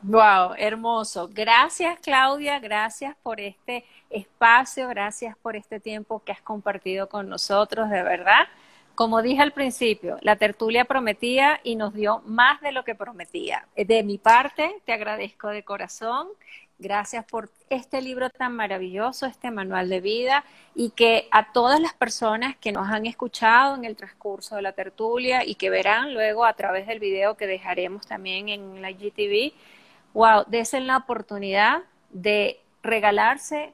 [0.02, 1.28] Wow, hermoso.
[1.32, 7.90] Gracias Claudia, gracias por este espacio, gracias por este tiempo que has compartido con nosotros,
[7.90, 8.46] de verdad.
[8.94, 13.66] Como dije al principio, la tertulia prometía y nos dio más de lo que prometía.
[13.76, 16.28] De mi parte, te agradezco de corazón.
[16.78, 20.44] Gracias por este libro tan maravilloso, este manual de vida,
[20.76, 24.72] y que a todas las personas que nos han escuchado en el transcurso de la
[24.72, 29.52] tertulia y que verán luego a través del video que dejaremos también en la IGTV,
[30.14, 33.72] wow, desen la oportunidad de regalarse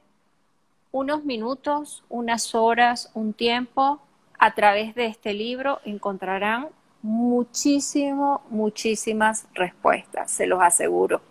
[0.91, 4.01] unos minutos, unas horas, un tiempo
[4.39, 6.69] a través de este libro encontrarán
[7.01, 11.21] muchísimo, muchísimas respuestas, se los aseguro.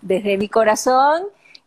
[0.00, 1.24] Desde mi corazón,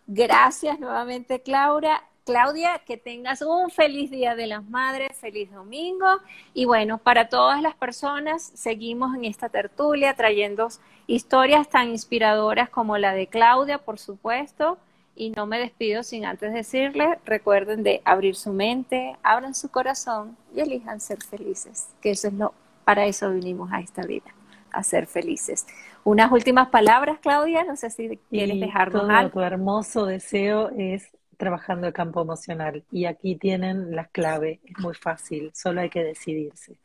[0.07, 2.01] gracias nuevamente, Claudia.
[2.25, 6.07] Claudia, que tengas un feliz Día de las Madres, feliz domingo.
[6.53, 10.69] Y bueno, para todas las personas, seguimos en esta tertulia trayendo
[11.07, 14.77] historias tan inspiradoras como la de Claudia, por supuesto.
[15.13, 20.37] Y no me despido sin antes decirles, recuerden de abrir su mente, abran su corazón
[20.55, 22.53] y elijan ser felices, que eso es lo,
[22.85, 24.33] para eso vinimos a esta vida,
[24.71, 25.67] a ser felices.
[26.05, 31.87] Unas últimas palabras, Claudia, no sé si quieres dejarnos todo Tu hermoso deseo es trabajando
[31.87, 36.77] el campo emocional y aquí tienen la clave, es muy fácil, solo hay que decidirse.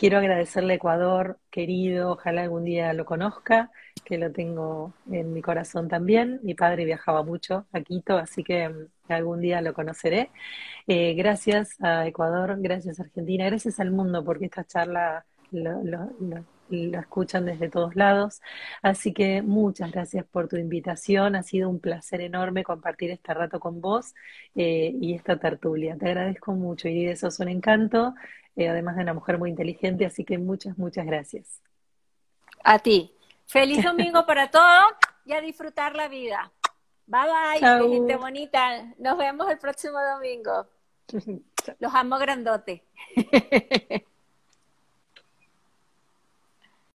[0.00, 3.70] Quiero agradecerle a Ecuador, querido, ojalá algún día lo conozca,
[4.02, 6.40] que lo tengo en mi corazón también.
[6.42, 10.30] Mi padre viajaba mucho a Quito, así que mm, algún día lo conoceré.
[10.86, 15.82] Eh, gracias a Ecuador, gracias a Argentina, gracias al mundo, porque esta charla lo,
[16.70, 18.40] escuchan desde todos lados.
[18.80, 21.36] Así que muchas gracias por tu invitación.
[21.36, 24.14] Ha sido un placer enorme compartir este rato con vos
[24.54, 25.96] eh, y esta tertulia.
[25.98, 28.14] Te agradezco mucho y eso es un encanto,
[28.60, 31.60] eh, además de una mujer muy inteligente, así que muchas, muchas gracias.
[32.62, 33.14] A ti.
[33.46, 34.92] Feliz domingo para todos
[35.24, 36.52] y a disfrutar la vida.
[37.06, 38.94] Bye bye, gente bonita.
[38.98, 40.68] Nos vemos el próximo domingo.
[41.78, 42.84] Los amo grandote.